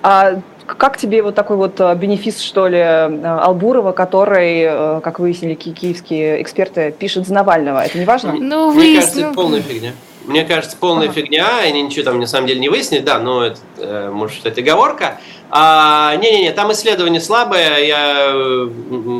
А 0.02 0.40
как 0.66 0.98
тебе 0.98 1.22
вот 1.22 1.34
такой 1.34 1.56
вот 1.56 1.80
а, 1.80 1.94
бенефис, 1.94 2.40
что 2.40 2.68
ли, 2.68 2.78
Албурова, 2.78 3.92
который, 3.92 4.66
а, 4.66 5.00
как 5.00 5.18
выяснили 5.18 5.54
киевские 5.54 6.42
эксперты, 6.42 6.94
пишет 6.96 7.26
за 7.26 7.32
Навального? 7.32 7.82
Это 7.82 7.96
не 7.98 8.04
важно? 8.04 8.34
Ну, 8.34 8.72
Мне 8.72 8.96
кажется, 8.96 9.20
это 9.20 9.32
полная 9.32 9.62
фигня. 9.62 9.92
Мне 10.28 10.44
кажется, 10.44 10.76
полная 10.78 11.10
фигня, 11.10 11.60
они 11.60 11.80
ничего 11.80 12.04
там 12.04 12.20
на 12.20 12.26
самом 12.26 12.46
деле 12.46 12.60
не 12.60 12.68
выяснили, 12.68 13.00
да, 13.00 13.18
но 13.18 13.46
это, 13.46 13.58
э, 13.78 14.10
может 14.12 14.36
считать 14.36 14.58
оговорка. 14.58 15.18
А, 15.50 16.14
не-не-не, 16.16 16.52
там 16.52 16.70
исследование 16.72 17.22
слабое, 17.22 17.78
я 17.78 18.32
э, 18.34 18.68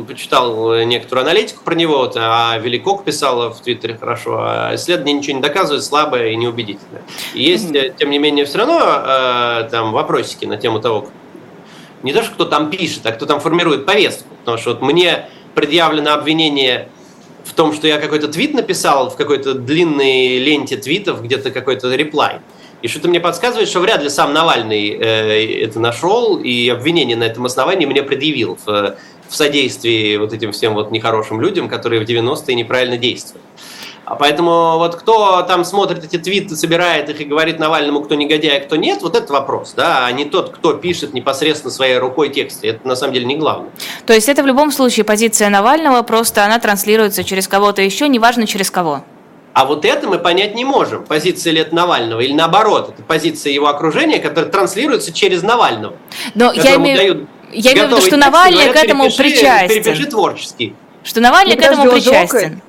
почитал 0.07 0.75
некоторую 0.83 1.25
аналитику 1.25 1.63
про 1.63 1.73
него, 1.73 1.97
вот, 1.97 2.15
а 2.15 2.55
Великок 2.59 3.03
писала 3.03 3.49
в 3.49 3.59
Твиттере 3.59 3.97
хорошо, 3.97 4.37
а 4.39 4.75
исследование 4.75 5.15
ничего 5.15 5.37
не 5.37 5.41
доказывает, 5.41 5.83
слабое 5.83 6.29
и 6.29 6.35
неубедительное. 6.35 7.01
И 7.33 7.41
есть, 7.41 7.71
mm-hmm. 7.71 7.95
тем 7.97 8.11
не 8.11 8.19
менее, 8.19 8.45
все 8.45 8.59
равно 8.59 8.79
э, 8.79 9.69
там 9.71 9.91
вопросики 9.91 10.45
на 10.45 10.57
тему 10.57 10.79
того, 10.79 11.07
не 12.03 12.13
то, 12.13 12.21
что 12.21 12.33
кто 12.33 12.45
там 12.45 12.69
пишет, 12.69 13.03
а 13.07 13.11
кто 13.13 13.25
там 13.25 13.39
формирует 13.39 13.87
повестку, 13.87 14.29
потому 14.41 14.59
что 14.59 14.69
вот 14.75 14.83
мне 14.83 15.27
предъявлено 15.55 16.13
обвинение 16.13 16.89
в 17.49 17.53
том, 17.53 17.73
что 17.73 17.87
я 17.87 17.97
какой-то 17.97 18.27
твит 18.27 18.53
написал 18.53 19.09
в 19.09 19.15
какой-то 19.15 19.55
длинной 19.55 20.37
ленте 20.37 20.77
твитов, 20.77 21.23
где-то 21.23 21.49
какой-то 21.49 21.93
реплай. 21.95 22.41
И 22.83 22.87
что-то 22.87 23.09
мне 23.09 23.19
подсказывает, 23.19 23.67
что 23.67 23.79
вряд 23.79 24.03
ли 24.03 24.09
сам 24.09 24.33
Навальный 24.33 24.89
э, 24.89 25.63
это 25.65 25.79
нашел 25.79 26.37
и 26.37 26.69
обвинение 26.69 27.17
на 27.17 27.23
этом 27.23 27.45
основании 27.45 27.85
мне 27.85 28.03
предъявил 28.03 28.57
в, 28.65 28.95
в 29.27 29.35
содействии 29.35 30.15
вот 30.17 30.31
этим 30.31 30.51
всем 30.51 30.75
вот 30.75 30.91
нехорошим 30.91 31.41
людям, 31.41 31.67
которые 31.67 32.05
в 32.05 32.07
90-е 32.07 32.55
неправильно 32.55 32.97
действовали. 32.97 33.43
А 34.05 34.15
поэтому 34.15 34.77
вот 34.77 34.95
кто 34.95 35.43
там 35.43 35.63
смотрит 35.63 36.03
эти 36.03 36.17
твиты, 36.17 36.55
собирает 36.55 37.09
их 37.09 37.21
и 37.21 37.25
говорит 37.25 37.59
Навальному, 37.59 38.01
кто 38.01 38.15
негодяй, 38.15 38.57
а 38.57 38.61
кто 38.61 38.75
нет, 38.75 39.01
вот 39.01 39.15
это 39.15 39.31
вопрос, 39.31 39.73
да, 39.75 40.05
а 40.05 40.11
не 40.11 40.25
тот, 40.25 40.49
кто 40.49 40.73
пишет 40.73 41.13
непосредственно 41.13 41.71
своей 41.71 41.97
рукой 41.97 42.29
тексты. 42.29 42.69
Это 42.69 42.87
на 42.87 42.95
самом 42.95 43.13
деле 43.13 43.25
не 43.25 43.37
главное. 43.37 43.69
То 44.05 44.13
есть 44.13 44.27
это 44.27 44.41
в 44.41 44.47
любом 44.47 44.71
случае 44.71 45.03
позиция 45.03 45.49
Навального, 45.49 46.01
просто 46.01 46.43
она 46.43 46.59
транслируется 46.59 47.23
через 47.23 47.47
кого-то 47.47 47.81
еще, 47.81 48.07
неважно 48.07 48.47
через 48.47 48.71
кого. 48.71 49.03
А 49.53 49.65
вот 49.65 49.83
это 49.83 50.07
мы 50.07 50.19
понять 50.19 50.55
не 50.55 50.63
можем, 50.63 51.03
позиция 51.03 51.53
лет 51.53 51.73
Навального, 51.73 52.21
или 52.21 52.33
наоборот, 52.33 52.93
это 52.93 53.03
позиция 53.03 53.51
его 53.51 53.67
окружения, 53.67 54.19
которая 54.19 54.49
транслируется 54.49 55.11
через 55.11 55.43
Навального. 55.43 55.95
Но 56.33 56.53
я 56.53 56.75
имею, 56.75 57.27
я 57.51 57.73
имею 57.73 57.87
в 57.87 57.91
виду, 57.91 58.01
что 58.01 58.17
Навальный 58.17 58.65
говорят, 58.65 58.81
к 58.81 58.85
этому 58.85 59.03
перепиши, 59.05 59.23
причастен. 59.23 59.83
Перепиши 59.83 60.05
творческий. 60.05 60.75
Что 61.03 61.19
Навальный 61.19 61.55
ну, 61.55 61.61
к 61.61 61.65
этому 61.65 61.91
причастен. 61.91 62.61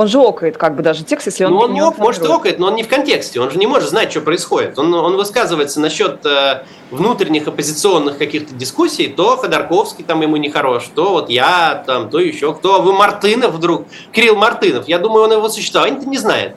Он 0.00 0.08
же 0.08 0.18
окает 0.18 0.56
как 0.56 0.76
бы 0.76 0.82
даже 0.82 1.04
текст, 1.04 1.26
если 1.26 1.44
он... 1.44 1.52
Ну, 1.52 1.58
он 1.58 1.74
не 1.74 1.82
может 1.82 2.24
окает, 2.24 2.58
но 2.58 2.68
он 2.68 2.74
не 2.74 2.82
в 2.82 2.88
контексте, 2.88 3.38
он 3.38 3.50
же 3.50 3.58
не 3.58 3.66
может 3.66 3.90
знать, 3.90 4.10
что 4.10 4.22
происходит. 4.22 4.78
Он, 4.78 4.94
он 4.94 5.14
высказывается 5.18 5.78
насчет 5.78 6.24
э, 6.24 6.62
внутренних 6.90 7.46
оппозиционных 7.46 8.16
каких-то 8.16 8.54
дискуссий, 8.54 9.08
то 9.08 9.36
Ходорковский 9.36 10.02
там 10.02 10.22
ему 10.22 10.36
не 10.36 10.48
хорош, 10.48 10.88
то 10.94 11.10
вот 11.10 11.28
я 11.28 11.84
там, 11.86 12.08
то 12.08 12.18
еще 12.18 12.54
кто, 12.54 12.76
а 12.76 12.78
вы 12.78 12.94
Мартынов 12.94 13.52
вдруг, 13.52 13.88
Кирилл 14.10 14.36
Мартынов, 14.36 14.88
я 14.88 14.98
думаю, 14.98 15.24
он 15.24 15.32
его 15.32 15.50
существование 15.50 16.00
не 16.06 16.16
знает. 16.16 16.56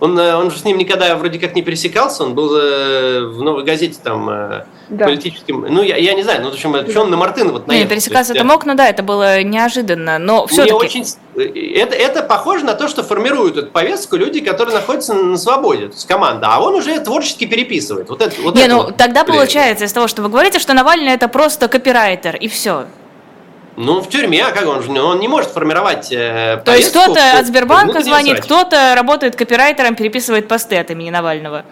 Он, 0.00 0.18
э, 0.18 0.34
он 0.34 0.50
же 0.50 0.58
с 0.58 0.64
ним 0.64 0.78
никогда 0.78 1.14
вроде 1.16 1.38
как 1.38 1.54
не 1.54 1.62
пересекался, 1.62 2.24
он 2.24 2.34
был 2.34 2.56
э, 2.56 3.20
в 3.26 3.42
новой 3.42 3.64
газете 3.64 3.98
там 4.02 4.30
э, 4.30 4.64
да. 4.88 5.04
политическим. 5.04 5.66
Ну, 5.68 5.82
я, 5.82 5.96
я 5.96 6.14
не 6.14 6.22
знаю, 6.22 6.42
ну, 6.42 6.50
в 6.50 6.54
общем, 6.54 6.74
что 6.88 7.02
он 7.02 7.10
на 7.10 7.18
Мартына 7.18 7.52
вот 7.52 7.66
наехал. 7.66 7.84
Не, 7.84 7.90
пересекаться 7.94 8.32
это 8.32 8.44
мог, 8.44 8.64
но 8.64 8.74
да, 8.74 8.88
это 8.88 9.02
было 9.02 9.42
неожиданно, 9.42 10.18
но 10.18 10.46
все-таки... 10.46 10.72
очень... 10.72 11.04
Это, 11.36 11.94
это 11.94 12.22
похоже 12.22 12.64
на 12.64 12.74
то, 12.74 12.88
что 12.88 13.02
формируют 13.02 13.56
эту 13.56 13.70
повестку 13.70 14.16
люди, 14.16 14.40
которые 14.40 14.74
находятся 14.74 15.14
на 15.14 15.36
свободе, 15.36 15.88
то 15.88 15.94
есть 15.94 16.06
команда, 16.06 16.48
а 16.50 16.60
он 16.60 16.74
уже 16.74 16.98
творчески 17.00 17.46
переписывает. 17.46 18.08
Вот 18.08 18.22
это, 18.22 18.34
вот 18.40 18.54
не, 18.54 18.62
это 18.62 18.74
ну, 18.74 18.82
вот. 18.84 18.96
тогда 18.96 19.24
получается 19.24 19.84
из 19.84 19.92
того, 19.92 20.08
что 20.08 20.22
вы 20.22 20.30
говорите, 20.30 20.58
что 20.58 20.72
Навальный 20.72 21.12
это 21.12 21.28
просто 21.28 21.68
копирайтер, 21.68 22.36
и 22.36 22.48
все. 22.48 22.86
Ну, 23.82 24.02
в 24.02 24.10
тюрьме, 24.10 24.44
а 24.44 24.52
как 24.52 24.68
он 24.68 24.82
же? 24.82 24.90
Он 25.00 25.18
не 25.20 25.26
может 25.26 25.52
формировать 25.52 26.12
э, 26.12 26.60
То 26.66 26.76
есть 26.76 26.90
кто-то 26.90 27.38
от 27.38 27.46
Сбербанка 27.46 28.02
звонит, 28.02 28.40
кто-то 28.40 28.94
работает 28.94 29.36
копирайтером, 29.36 29.94
переписывает 29.94 30.48
посты 30.48 30.76
от 30.76 30.90
имени 30.90 31.08
Навального. 31.08 31.64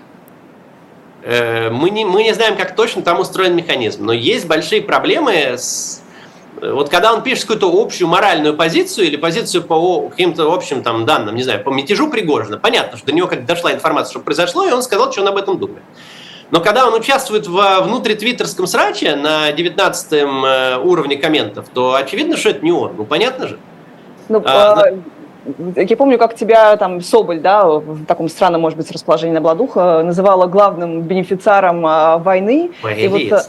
Э, 1.22 1.68
мы, 1.68 1.90
не, 1.90 2.06
мы 2.06 2.22
не 2.22 2.32
знаем, 2.32 2.56
как 2.56 2.74
точно 2.74 3.02
там 3.02 3.20
устроен 3.20 3.54
механизм, 3.54 4.06
но 4.06 4.14
есть 4.14 4.46
большие 4.46 4.80
проблемы 4.80 5.58
с... 5.58 6.02
Вот 6.62 6.88
когда 6.88 7.12
он 7.12 7.22
пишет 7.22 7.42
какую-то 7.42 7.70
общую 7.70 8.08
моральную 8.08 8.54
позицию 8.56 9.06
или 9.06 9.16
позицию 9.16 9.64
по 9.64 10.08
каким-то 10.08 10.50
общим 10.50 10.82
там 10.82 11.04
данным, 11.04 11.36
не 11.36 11.42
знаю, 11.42 11.62
по 11.62 11.68
мятежу 11.68 12.08
Пригожина, 12.08 12.56
понятно, 12.56 12.96
что 12.96 13.06
до 13.08 13.12
него 13.12 13.28
как 13.28 13.44
дошла 13.44 13.70
информация, 13.70 14.12
что 14.12 14.20
произошло, 14.20 14.66
и 14.66 14.72
он 14.72 14.82
сказал, 14.82 15.12
что 15.12 15.20
он 15.20 15.28
об 15.28 15.36
этом 15.36 15.58
думает. 15.58 15.82
Но 16.50 16.60
когда 16.60 16.86
он 16.86 16.94
участвует 16.94 17.46
в 17.46 17.80
внутритвиттерском 17.82 18.66
сраче 18.66 19.16
на 19.16 19.52
19 19.52 20.12
э, 20.12 20.78
уровне 20.78 21.16
комментов, 21.16 21.66
то 21.72 21.94
очевидно, 21.94 22.36
что 22.36 22.50
это 22.50 22.64
не 22.64 22.72
он. 22.72 22.94
Ну, 22.96 23.04
понятно 23.04 23.48
же. 23.48 23.58
Ну, 24.30 24.42
а, 24.46 24.82
а, 24.82 25.80
я 25.80 25.96
помню, 25.96 26.18
как 26.18 26.34
тебя 26.34 26.76
там 26.76 27.00
Соболь, 27.02 27.40
да, 27.40 27.66
в 27.66 28.04
таком 28.06 28.28
странном, 28.28 28.62
может 28.62 28.78
быть, 28.78 28.90
расположении 28.90 29.34
на 29.34 29.40
Бладуха, 29.40 30.02
называла 30.02 30.46
главным 30.46 31.02
бенефициаром 31.02 31.84
а, 31.86 32.18
войны. 32.18 32.70
И 32.96 33.08
вот, 33.08 33.20
э, 33.20 33.42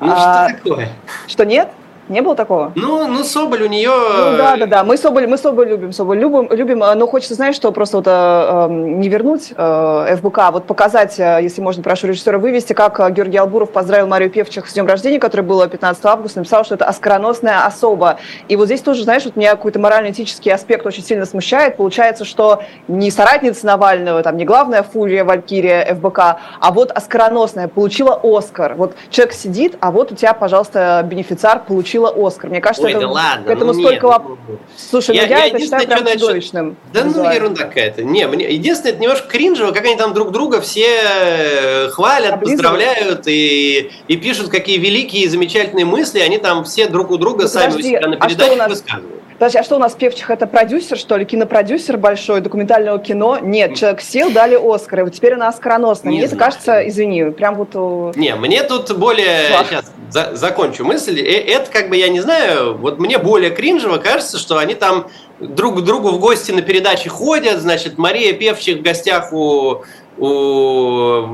ну, 0.00 0.12
а, 0.14 0.48
что 0.48 0.56
такое? 0.56 0.88
Что 1.26 1.44
нет? 1.44 1.68
Не 2.08 2.22
было 2.22 2.34
такого? 2.34 2.72
Ну, 2.74 3.06
ну 3.06 3.22
Соболь 3.22 3.62
у 3.62 3.66
нее... 3.66 3.90
Ну, 3.90 4.36
да, 4.36 4.56
да, 4.56 4.66
да. 4.66 4.84
Мы 4.84 4.96
Соболь, 4.96 5.26
мы 5.26 5.36
Соболь 5.36 5.68
любим, 5.68 5.92
Соболь 5.92 6.18
любим, 6.18 6.48
любим, 6.50 6.78
но 6.78 7.06
хочется, 7.06 7.34
знаешь, 7.34 7.54
что 7.54 7.70
просто 7.72 7.98
вот 7.98 8.06
э, 8.06 8.10
эм, 8.10 9.00
не 9.00 9.08
вернуть 9.08 9.52
э, 9.54 10.16
ФБК, 10.16 10.38
а 10.38 10.50
вот 10.52 10.66
показать, 10.66 11.18
э, 11.18 11.40
если 11.42 11.60
можно, 11.60 11.82
прошу 11.82 12.06
режиссера 12.06 12.38
вывести, 12.38 12.72
как 12.72 12.98
э, 13.00 13.10
Георгий 13.10 13.36
Албуров 13.36 13.70
поздравил 13.70 14.06
Марию 14.06 14.30
Певчих 14.30 14.68
с 14.68 14.72
днем 14.72 14.86
рождения, 14.86 15.20
который 15.20 15.42
было 15.42 15.68
15 15.68 16.04
августа, 16.06 16.38
написал, 16.38 16.64
что 16.64 16.76
это 16.76 16.86
оскароносная 16.86 17.66
особа. 17.66 18.18
И 18.48 18.56
вот 18.56 18.66
здесь 18.66 18.80
тоже, 18.80 19.04
знаешь, 19.04 19.24
вот 19.24 19.36
меня 19.36 19.50
какой-то 19.50 19.78
морально-этический 19.78 20.50
аспект 20.50 20.86
очень 20.86 21.04
сильно 21.04 21.26
смущает. 21.26 21.76
Получается, 21.76 22.24
что 22.24 22.62
не 22.86 23.10
соратница 23.10 23.66
Навального, 23.66 24.22
там, 24.22 24.36
не 24.36 24.44
главная 24.44 24.82
фурия 24.82 25.24
Валькирия 25.24 25.94
ФБК, 25.94 26.18
а 26.60 26.72
вот 26.72 26.90
оскароносная, 26.90 27.68
получила 27.68 28.18
Оскар. 28.22 28.74
Вот 28.74 28.94
человек 29.10 29.34
сидит, 29.34 29.76
а 29.80 29.90
вот 29.90 30.12
у 30.12 30.14
тебя, 30.14 30.32
пожалуйста, 30.32 31.02
бенефициар 31.04 31.60
получил 31.60 31.97
получила 31.98 32.26
Оскар. 32.26 32.50
Мне 32.50 32.60
кажется, 32.60 32.86
Ой, 32.86 32.92
это, 32.92 33.00
да 33.00 33.08
ладно, 33.08 33.44
к 33.44 33.50
этому 33.50 33.72
ну, 33.72 33.80
столько 33.80 34.08
вопросов. 34.08 34.44
Слушай, 34.76 35.16
я, 35.16 35.22
ну 35.22 35.28
я, 35.28 35.38
я 35.38 35.46
это 35.48 35.58
считаю 35.60 35.86
прям 35.86 36.06
чудовищным. 36.06 36.76
Да 36.92 37.04
ну 37.04 37.30
ерунда 37.30 37.64
какая-то. 37.64 38.04
Не, 38.04 38.26
мне 38.26 38.50
единственное, 38.50 38.92
это 38.92 39.02
немножко 39.02 39.28
кринжево, 39.28 39.72
как 39.72 39.84
они 39.84 39.96
там 39.96 40.14
друг 40.14 40.30
друга 40.30 40.60
все 40.60 40.86
э, 40.86 41.88
хвалят, 41.88 42.40
поздравляют 42.40 43.26
и, 43.26 43.90
и 44.06 44.16
пишут, 44.16 44.48
какие 44.48 44.78
великие 44.78 45.24
и 45.24 45.28
замечательные 45.28 45.84
мысли, 45.84 46.20
они 46.20 46.38
там 46.38 46.64
все 46.64 46.88
друг 46.88 47.10
у 47.10 47.18
друга 47.18 47.42
ну, 47.42 47.48
сами 47.48 47.70
подожди, 47.70 47.96
у 47.96 47.98
себя 47.98 48.08
на 48.08 48.16
передаче 48.16 48.60
а 48.60 48.68
высказывают. 48.68 49.22
Подожди, 49.38 49.58
а 49.58 49.62
что 49.62 49.76
у 49.76 49.78
нас 49.78 49.92
Певчих 49.92 50.30
это 50.30 50.48
продюсер, 50.48 50.98
что 50.98 51.16
ли, 51.16 51.24
кинопродюсер 51.24 51.96
большой, 51.96 52.40
документального 52.40 52.98
кино? 52.98 53.38
Нет, 53.40 53.76
человек 53.76 54.00
сел, 54.00 54.32
дали 54.32 54.58
Оскар, 54.60 55.00
и 55.00 55.02
вот 55.04 55.14
теперь 55.14 55.34
она 55.34 55.46
оскароносная. 55.46 56.10
Мне 56.10 56.24
это 56.24 56.34
кажется, 56.34 56.86
извини, 56.88 57.30
прям 57.30 57.54
вот... 57.54 58.16
Не, 58.16 58.34
мне 58.34 58.64
тут 58.64 58.96
более... 58.98 59.50
Флаг. 59.50 59.66
Сейчас 59.68 59.92
за, 60.10 60.34
закончу 60.34 60.84
мысль. 60.84 61.20
Э, 61.20 61.40
это 61.40 61.70
как 61.70 61.88
бы, 61.88 61.96
я 61.96 62.08
не 62.08 62.20
знаю, 62.20 62.76
вот 62.76 62.98
мне 62.98 63.18
более 63.18 63.50
кринжево 63.50 63.98
кажется, 63.98 64.38
что 64.38 64.58
они 64.58 64.74
там 64.74 65.08
друг 65.40 65.78
к 65.78 65.80
другу 65.82 66.10
в 66.10 66.20
гости 66.20 66.52
на 66.52 66.62
передаче 66.62 67.08
ходят, 67.08 67.60
значит, 67.60 67.98
Мария 67.98 68.32
Певчих 68.32 68.78
в 68.78 68.82
гостях 68.82 69.32
у... 69.32 69.82
у 70.18 71.26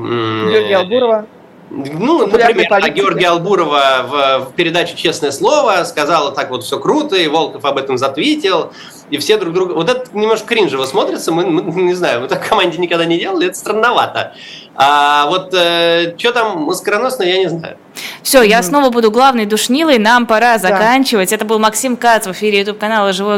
Георгия 0.49 0.77
Албурова. 0.77 1.25
Ну, 1.71 2.27
например, 2.27 2.67
а 2.69 2.89
Георгия 2.89 3.29
Албурова 3.29 4.05
в, 4.07 4.49
в 4.49 4.53
передаче 4.55 4.95
«Честное 4.95 5.31
слово» 5.31 5.83
сказала 5.83 6.31
так 6.31 6.51
вот 6.51 6.63
все 6.63 6.79
круто, 6.79 7.15
и 7.15 7.27
Волков 7.27 7.65
об 7.65 7.79
этом 7.79 7.97
затвитил, 7.97 8.71
и 9.09 9.17
все 9.17 9.37
друг 9.37 9.53
друга... 9.53 9.73
Вот 9.73 9.89
это 9.89 10.05
немножко 10.13 10.47
кринжево 10.47 10.85
смотрится, 10.85 11.31
мы, 11.31 11.45
мы 11.45 11.81
не 11.81 11.93
знаю, 11.95 12.21
мы 12.21 12.27
так 12.27 12.45
в 12.45 12.49
команде 12.49 12.77
никогда 12.77 13.05
не 13.05 13.17
делали, 13.17 13.47
это 13.47 13.57
странновато. 13.57 14.33
А 14.75 15.25
вот 15.27 15.53
э, 15.53 16.15
что 16.17 16.33
там 16.33 16.61
маскароносно, 16.63 17.23
я 17.23 17.39
не 17.39 17.49
знаю. 17.49 17.77
Все, 18.21 18.43
я 18.43 18.61
снова 18.61 18.89
буду 18.89 19.11
главной 19.11 19.45
душнилой, 19.45 19.97
нам 19.97 20.27
пора 20.27 20.57
заканчивать. 20.59 21.29
Да. 21.29 21.35
Это 21.35 21.45
был 21.45 21.59
Максим 21.59 21.97
Кац 21.97 22.27
в 22.27 22.31
эфире 22.31 22.59
YouTube 22.59 22.77
канала 22.77 23.11
«Живой 23.11 23.33